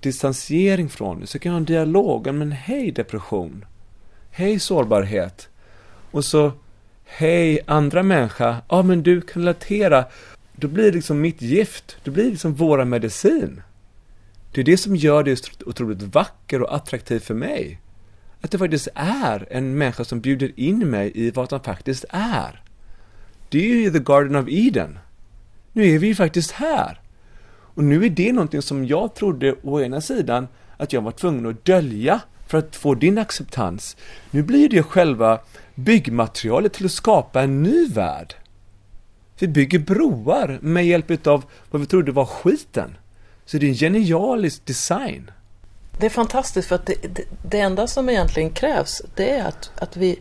[0.00, 3.64] distansering från det, så kan jag ha en dialog, men hej depression,
[4.30, 5.48] hej sårbarhet,
[6.10, 6.52] och så
[7.04, 10.04] hej andra människa, ja men du kan relatera,
[10.52, 13.62] då blir det liksom mitt gift, då blir det liksom våra medicin.
[14.52, 17.80] Det är det som gör det otroligt vacker och attraktiv för mig.
[18.44, 22.62] Att det faktiskt är en människa som bjuder in mig i vad han faktiskt är.
[23.48, 24.98] Det är ju the Garden of Eden.
[25.72, 27.00] Nu är vi ju faktiskt här.
[27.46, 31.46] Och nu är det någonting som jag trodde å ena sidan att jag var tvungen
[31.46, 33.96] att dölja för att få din acceptans.
[34.30, 35.40] Nu blir det själva
[35.74, 38.34] byggmaterialet till att skapa en ny värld.
[39.38, 42.96] Vi bygger broar med hjälp av vad vi trodde var skiten.
[43.44, 45.30] Så det är en genialisk design.
[45.98, 49.70] Det är fantastiskt för att det, det, det enda som egentligen krävs det är att,
[49.74, 50.18] att, vi,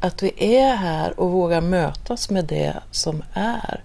[0.00, 3.84] att vi är här och vågar mötas med det som är.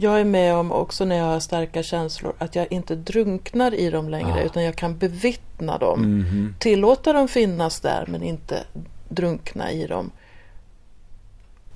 [0.00, 3.90] Jag är med om också när jag har starka känslor att jag inte drunknar i
[3.90, 4.42] dem längre Ah.
[4.42, 6.00] utan jag kan bevittna dem.
[6.00, 6.54] Mhm.
[6.58, 8.62] Tillåta dem finnas där men inte
[9.08, 10.10] drunkna i dem.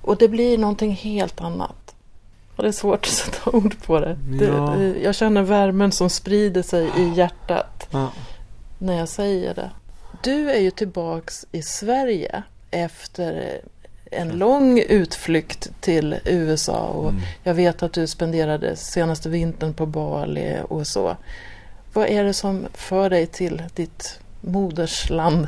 [0.01, 1.95] Och det blir någonting helt annat.
[2.55, 4.17] Och det är svårt att sätta ord på det.
[4.41, 4.75] Ja.
[4.77, 8.11] det jag känner värmen som sprider sig i hjärtat Ja.
[8.83, 9.71] När jag säger det.
[10.23, 13.59] Du är ju tillbaks i Sverige efter
[14.11, 17.21] en lång utflykt till USA och Mm.
[17.43, 21.17] jag vet att du spenderade senaste vintern på Bali och så.
[21.93, 25.47] Vad är det som för dig till ditt modersland?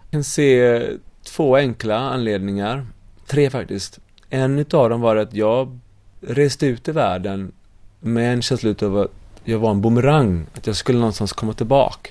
[0.00, 0.82] Jag kan se
[1.22, 2.86] två enkla anledningar.
[3.26, 3.98] Tre faktiskt.
[4.30, 5.78] En utav dem var att jag
[6.20, 7.52] reste ut i världen
[8.00, 9.10] med en känsla av att
[9.44, 10.46] jag var en bumerang.
[10.54, 12.10] Att jag skulle någonstans komma tillbaka.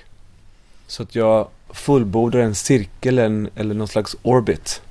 [0.90, 3.18] Så att jag fullbordar en cirkel
[3.54, 4.82] eller någon slags orbit.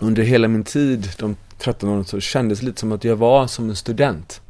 [0.00, 3.46] Under hela min tid, de 13 åren, så kändes det lite som att jag var
[3.46, 4.40] som en student.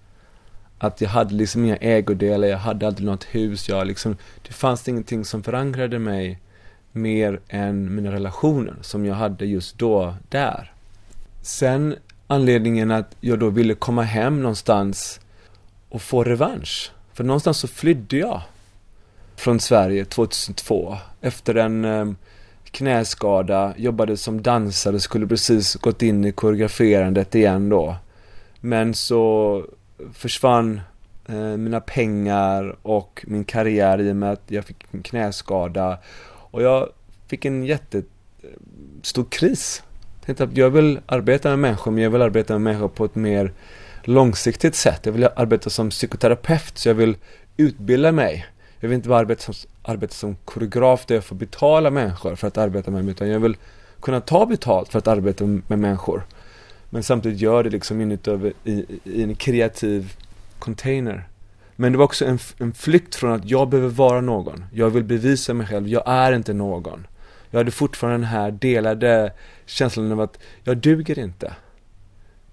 [0.79, 4.89] Att jag hade liksom inga ägodelar, jag hade aldrig något hus, jag liksom, det fanns
[4.89, 6.41] ingenting som förankrade mig
[6.93, 10.73] mer än mina relationer som jag hade just då, där.
[11.43, 11.97] Sen
[12.27, 15.21] anledningen att jag då ville komma hem någonstans
[15.89, 16.91] och få revansch.
[17.14, 18.43] För någonstans så flydde jag
[19.37, 22.16] från Sverige 2002 efter en ehm,
[22.70, 27.97] knäskada, jobbade som dansare, skulle precis gått in i koreograferandet igen då.
[28.61, 29.64] Men så
[30.12, 30.80] försvann
[31.28, 35.99] eh, mina pengar och min karriär i och med att jag fick en knäskada.
[36.26, 36.89] Och jag
[37.26, 39.82] fick en jättestor eh, kris.
[40.18, 43.05] Jag tänkte att jag vill arbeta med människor, men jag vill arbeta med människor på
[43.05, 43.53] ett mer
[44.05, 45.07] långsiktigt sätt.
[45.07, 47.16] Jag vill arbeta som psykoterapeut, så jag vill
[47.57, 48.47] utbilda mig.
[48.87, 52.49] Jag vill inte bara arbeta som, arbeta som koreograf där jag får betala människor för
[52.49, 53.57] att arbeta med mig, utan jag vill
[54.01, 56.26] kunna ta betalt för att arbeta med människor.
[56.91, 60.16] Men samtidigt gör det liksom inutöver i, i en kreativ
[60.59, 61.28] container.
[61.76, 64.64] Men det var också en, en flykt från att jag behöver vara någon.
[64.72, 67.07] Jag vill bevisa mig själv, jag är inte någon.
[67.51, 69.32] Jag hade fortfarande den här delade
[69.66, 71.53] känslan av att jag duger inte.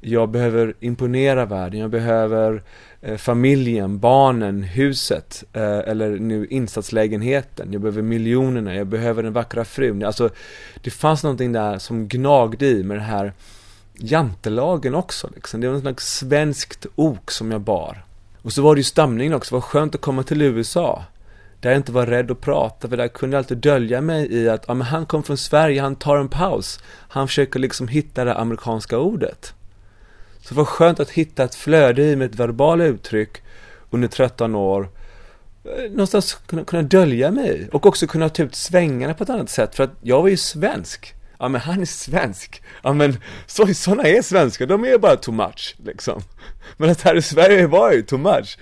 [0.06, 2.64] Jag behöver imponera världen, jag behöver
[3.01, 7.74] eh, familjen, barnen, huset eh, eller nu insatslägenheten.
[7.74, 10.04] Jag behöver miljonerna, jag behöver den vackra frun.
[10.04, 10.30] Alltså,
[10.82, 13.34] det fanns någonting där som gnagde i med den här
[13.93, 15.30] jantelagen också.
[15.36, 15.62] Liksom.
[15.62, 18.04] Det var något slags svenskt ok som jag bar.
[18.41, 21.04] Och så var det ju stamningen också, det var skönt att komma till USA.
[21.60, 24.49] Där jag inte var rädd att prata, för där kunde jag alltid dölja mig i
[24.49, 26.80] att ja, men han kom från Sverige, han tar en paus.
[26.86, 29.54] Han försöker liksom hitta det amerikanska ordet.
[30.43, 33.37] Så det var skönt att hitta ett flöde i mitt verbala uttryck
[33.89, 34.89] under 13 år.
[35.65, 39.49] Eh, någonstans kunna, kunna dölja mig och också kunna ta ut svängarna på ett annat
[39.49, 41.15] sätt för att jag var ju svensk.
[41.39, 42.63] Ja men han är svensk.
[42.83, 46.21] Ja men så, sådana är svenskar, de är bara too much liksom.
[46.77, 48.57] Men att här i Sverige var ju too much.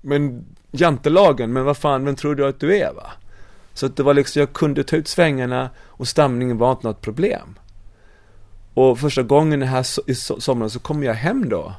[0.00, 3.10] Men jantelagen, men vad fan, vem tror du att du är va?
[3.72, 7.00] Så att det var liksom, jag kunde ta ut svängarna och stamningen var inte något
[7.00, 7.58] problem.
[8.74, 11.74] Och första gången här i somras så kom jag hem då.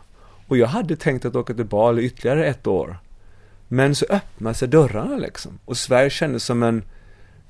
[0.48, 2.98] Och jag hade tänkt att åka till Bali ytterligare ett år.
[3.68, 5.60] Men så öppnade sig dörrarna liksom.
[5.66, 6.84] Och Sverige kändes som en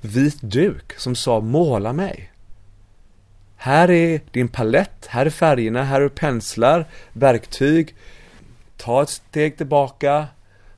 [0.01, 2.31] vit duk som sa måla mig.
[3.55, 7.95] Här är din palett, här är färgerna, här är penslar, verktyg.
[8.77, 10.27] Ta ett steg tillbaka,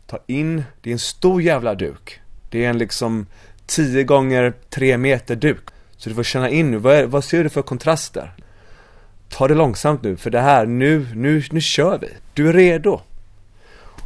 [0.06, 2.20] ta in, det är en stor jävla duk.
[2.50, 3.26] Det är en liksom
[3.66, 5.64] 10 gånger 3 meter duk.
[5.98, 8.34] Så du får känna in nu, vad, är, vad ser du för kontraster?
[9.30, 12.08] Ta det långsamt nu, för det här, nu, nu, nu kör vi.
[12.34, 13.02] Du är redo.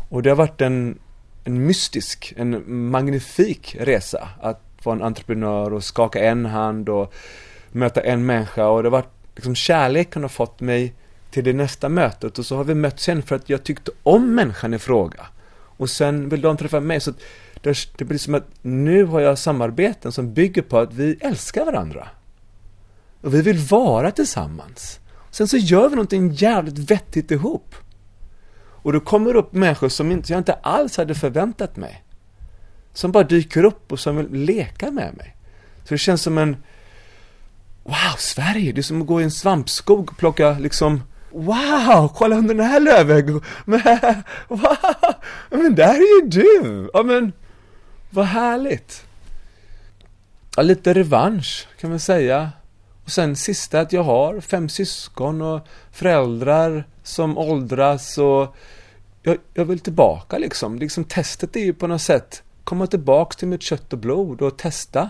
[0.09, 0.99] Och det har varit en,
[1.43, 7.13] en mystisk, en magnifik resa att vara en entreprenör och skaka en hand och
[7.72, 10.93] möta en människa och det har varit liksom kärleken har fått mig
[11.32, 14.36] till det nästa mötet och så har vi mötts sen för att jag tyckte om
[14.36, 15.26] människan i fråga.
[15.53, 17.13] Och sen vill de träffa mig så
[17.61, 21.65] det, det blir som att nu har jag samarbeten som bygger på att vi älskar
[21.65, 22.07] varandra.
[23.22, 24.99] Och vi vill vara tillsammans.
[25.32, 27.76] Sen så gör vi någonting jävligt vettigt ihop.
[28.84, 32.04] Och då kommer det upp människor som inte, jag inte alls hade förväntat mig.
[32.94, 35.36] Som bara dyker upp och som vill leka med mig.
[35.84, 36.58] Så det känns som en
[37.84, 38.72] Wow, Sverige!
[38.72, 41.02] Det är som att gå i en svampskog och plocka liksom
[41.32, 43.42] Wow, kolla under den här lövväggen!
[43.66, 43.82] Men,
[44.48, 44.78] wow,
[45.50, 46.90] men där är ju du!
[46.94, 47.34] Ja men,
[48.10, 49.04] vad härligt!
[50.56, 52.52] Ja, lite revansch kan man säga.
[53.04, 58.56] Och sen sista att jag har fem syskon och föräldrar som åldras och
[59.24, 60.80] jag, jag vill tillbaka liksom.
[60.80, 64.58] Liksom testet är ju på något sätt komma tillbaka till mitt kött och blod och
[64.58, 65.10] testa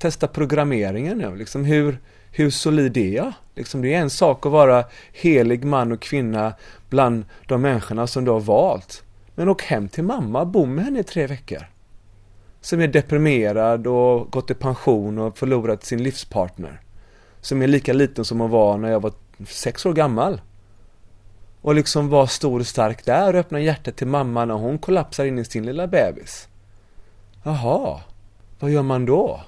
[0.00, 1.36] testa programmeringen nu.
[1.36, 1.98] Liksom hur,
[2.30, 3.32] hur solid är jag?
[3.54, 6.54] Liksom det är en sak att vara helig man och kvinna
[6.88, 9.02] bland de människorna som du har valt.
[9.34, 11.66] Men åk hem till mamma, bo med henne i tre veckor.
[12.60, 16.80] Som är deprimerad och gått i pension och förlorat sin livspartner.
[17.40, 19.12] Som är lika liten som hon var när jag var
[19.46, 20.40] sex år gammal.
[21.60, 25.24] Och liksom vara stor och stark där och öppna hjärtat till mamma när hon kollapsar
[25.24, 26.48] in i sin lilla bebis.
[27.42, 28.00] Jaha,
[28.58, 29.40] vad gör man då?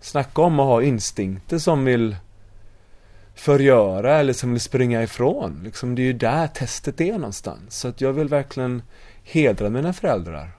[0.00, 2.16] Snacka om att ha instinkter som vill
[3.34, 5.60] förgöra eller som vill springa ifrån.
[5.64, 7.80] Liksom, det är ju där testet är någonstans.
[7.80, 8.82] Så att jag vill verkligen
[9.22, 10.50] hedra mina föräldrar.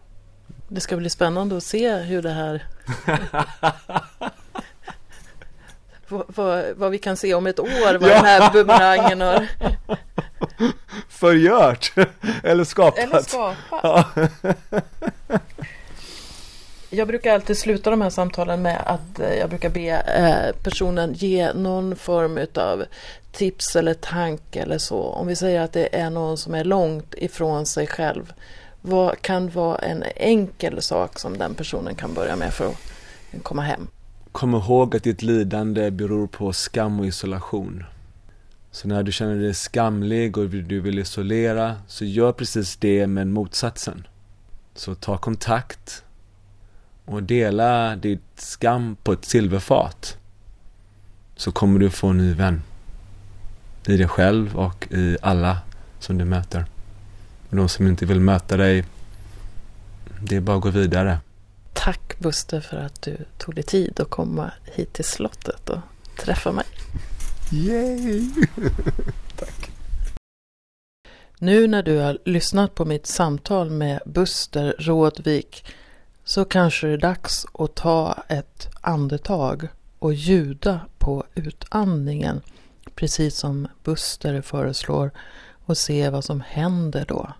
[0.67, 2.63] Det ska bli spännande att se hur det här
[6.11, 8.15] vad, vad, vi kan se om ett år, vad ja.
[8.15, 9.47] den här bumerangen har
[11.09, 11.93] förgört
[12.43, 12.99] eller skapat.
[12.99, 13.57] Eller skapat.
[13.83, 14.05] Ja.
[16.93, 21.13] Jag brukar alltid sluta de här samtalen med att eh, jag brukar be eh, personen
[21.13, 22.85] ge någon form av
[23.31, 25.01] tips eller tanke eller så.
[25.01, 28.33] Om vi säger att det är någon som är långt ifrån sig själv.
[28.81, 33.61] Vad kan vara en enkel sak som den personen kan börja med för att komma
[33.61, 33.87] hem?
[34.31, 37.83] Kom ihåg att ditt lidande beror på skam och isolation.
[38.71, 43.27] Så när du känner dig skamlig och du vill isolera, så gör precis det med
[43.27, 44.07] motsatsen.
[44.75, 46.03] Så ta kontakt
[47.05, 50.17] och dela ditt skam på ett silverfat.
[51.35, 52.61] Så kommer du få en ny vän.
[53.87, 55.57] I dig själv och i alla
[55.99, 56.65] som du möter.
[57.49, 58.85] Och de som inte vill möta dig,
[60.21, 61.19] det är bara att gå vidare.
[61.73, 65.79] Tack Buster för att du tog dig tid att komma hit till slottet och
[66.17, 66.65] träffa mig.
[67.51, 68.29] Yay!
[69.35, 69.71] Tack.
[71.37, 75.65] Nu när du har lyssnat på mitt samtal med Buster Rådvik
[76.23, 79.67] så kanske det är dags att ta ett andetag
[79.99, 82.41] och ljuda på utandningen
[82.95, 85.11] precis som Buster föreslår
[85.65, 87.33] och se vad som händer då.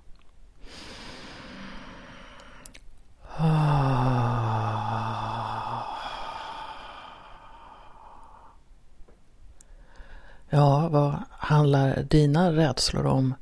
[10.54, 13.34] Ja, vad handlar dina rädslor om?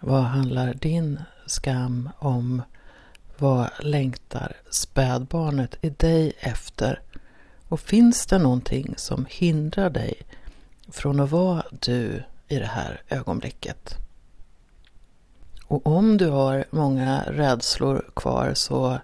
[0.00, 2.62] Vad handlar din skam om?
[3.38, 7.00] Vad längtar spädbarnet i dig efter?
[7.68, 10.14] Och finns det någonting som hindrar dig
[10.88, 13.94] från att vara du i det här ögonblicket?
[15.64, 18.98] Och om du har många rädslor kvar så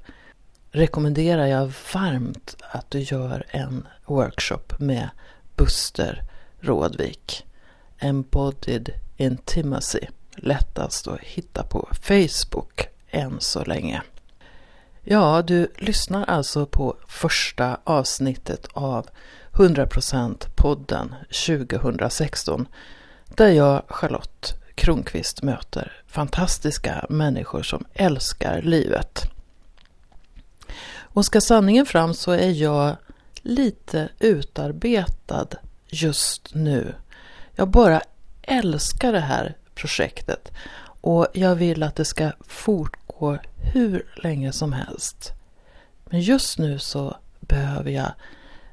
[0.71, 5.11] rekommenderar jag varmt att du gör en workshop med
[5.57, 6.23] Buster
[6.67, 7.47] Rådvik.
[7.99, 10.01] Embodied Intimacy.
[10.37, 14.03] Lättast att hitta på Facebook än så länge.
[15.03, 19.07] Ja, du lyssnar alltså på första avsnittet av
[19.53, 21.15] 100% podden
[21.47, 22.69] 2016
[23.29, 29.23] där jag, Charlotte Kronqvist, möter fantastiska människor som älskar livet.
[30.99, 32.97] Och ska sanningen fram så är jag
[33.43, 35.49] lite utarbetad
[35.89, 36.95] just nu.
[37.55, 38.03] Jag bara
[38.43, 40.53] älskar det här projektet
[41.01, 43.39] och jag vill att det ska fortgå
[43.73, 45.33] hur länge som helst.
[46.05, 48.13] Men just nu så behöver jag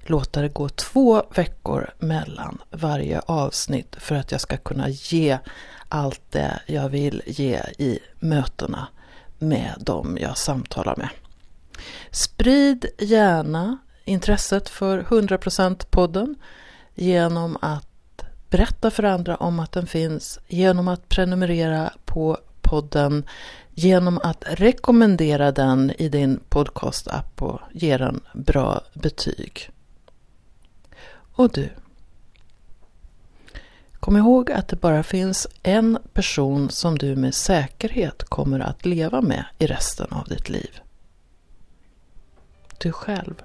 [0.05, 5.37] låta det gå två veckor mellan varje avsnitt för att jag ska kunna ge
[5.89, 8.87] allt det jag vill ge i mötena
[9.39, 11.09] med dem jag samtalar med.
[12.11, 16.35] Sprid gärna intresset för 100% podden
[16.95, 23.25] genom att berätta för andra om att den finns, genom att prenumerera på podden,
[23.73, 29.69] genom att rekommendera den i din podcastapp och ge den bra betyg.
[31.35, 31.69] Och du.
[33.93, 39.21] Kom ihåg att det bara finns en person som du med säkerhet kommer att leva
[39.21, 40.79] med i resten av ditt liv.
[42.77, 43.43] Du själv.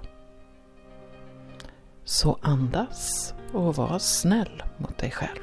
[2.05, 5.39] Så andas och var snäll mot dig själv.